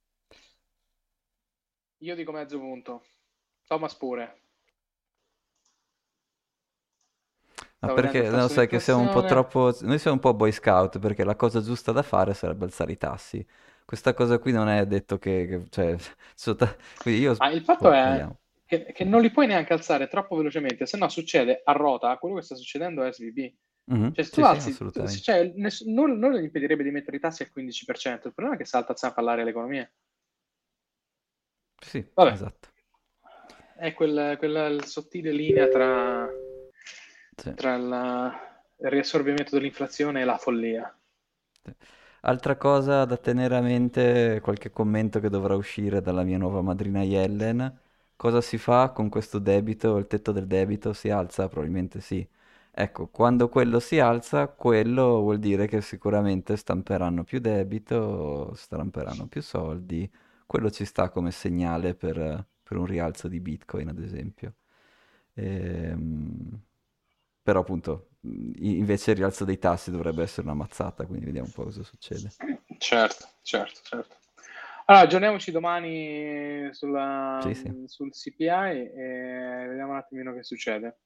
[2.07, 3.05] Io dico mezzo punto.
[3.67, 4.40] Thomas pure.
[7.83, 9.75] Ma perché no, sai che siamo un po' troppo...
[9.83, 12.97] Noi siamo un po' boy scout perché la cosa giusta da fare sarebbe alzare i
[12.99, 13.45] tassi.
[13.87, 15.47] Questa cosa qui non è detto che...
[15.47, 15.97] che- cioè,
[16.99, 17.35] quindi io...
[17.39, 18.25] Ma il fatto boh, è
[18.67, 22.37] che, che non li puoi neanche alzare troppo velocemente, se no succede a rota quello
[22.37, 23.53] che sta succedendo a SVB.
[23.89, 25.23] Mhm, Cioè, se Sì, tu sì, alzi, tu- assolutamente.
[25.23, 28.61] cioè, ness- non, non gli impedirebbe di mettere i tassi al 15%, il problema è
[28.63, 29.91] che salta a all'aria l'economia.
[31.83, 32.69] Sì, Vabbè, esatto.
[33.77, 36.29] è quel, quella sottile linea tra,
[37.43, 37.51] Sì.
[37.55, 40.95] tra la- il riassorbimento dell'inflazione e la follia.
[41.63, 41.71] Sì.
[42.23, 47.03] Altra cosa da tenere a mente, qualche commento che dovrà uscire dalla mia nuova madrina
[47.03, 47.79] Yellen.
[48.17, 49.97] Cosa si fa con questo debito?
[49.97, 51.49] Il tetto del debito si alza?
[51.49, 52.27] Probabilmente sì.
[52.73, 59.41] Ecco, quando quello si alza, quello vuol dire che sicuramente stamperanno più debito, stamperanno più
[59.43, 60.11] soldi.
[60.47, 64.55] Quello ci sta come segnale per, per un rialzo di Bitcoin, ad esempio.
[65.35, 66.61] Ehm,
[67.51, 68.11] però appunto,
[68.61, 72.31] invece il rialzo dei tassi dovrebbe essere una mazzata, quindi vediamo un po' cosa succede.
[72.79, 74.17] Certo, certo, certo.
[74.85, 77.83] Allora, aggiorniamoci domani sulla- Sì, sì.
[77.87, 81.01] sul CPI e vediamo un attimino che succede.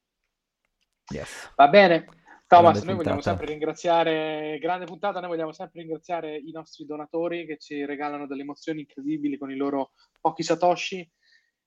[1.15, 1.53] Yes.
[1.57, 2.05] Va bene.
[2.47, 3.23] Thomas, Grande noi vogliamo puntata.
[3.23, 8.43] sempre ringraziare, grande puntata, noi vogliamo sempre ringraziare i nostri donatori che ci regalano delle
[8.43, 11.11] emozioni incredibili con i loro pochi satoshi,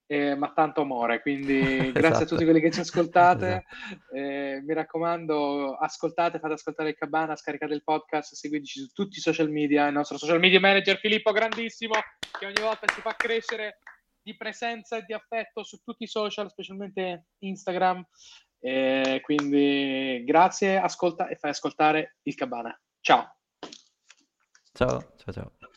[0.07, 1.21] eh, ma tanto amore.
[1.21, 2.25] Quindi grazie a Esatto.
[2.25, 3.65] tutti quelli che ci ascoltate.
[3.67, 4.15] Esatto.
[4.15, 9.21] Eh, mi raccomando, ascoltate, fate ascoltare il Cabana, scaricate il podcast, seguiteci su tutti i
[9.21, 9.87] social media.
[9.87, 11.93] Il nostro social media manager Filippo, grandissimo,
[12.39, 13.79] che ogni volta ci fa crescere
[14.21, 18.05] di presenza e di affetto su tutti i social, specialmente Instagram.
[18.59, 22.77] Eh, quindi grazie, ascolta e fai ascoltare il Cabana.
[23.01, 23.35] Ciao.
[24.73, 25.76] Ciao, ciao, ciao.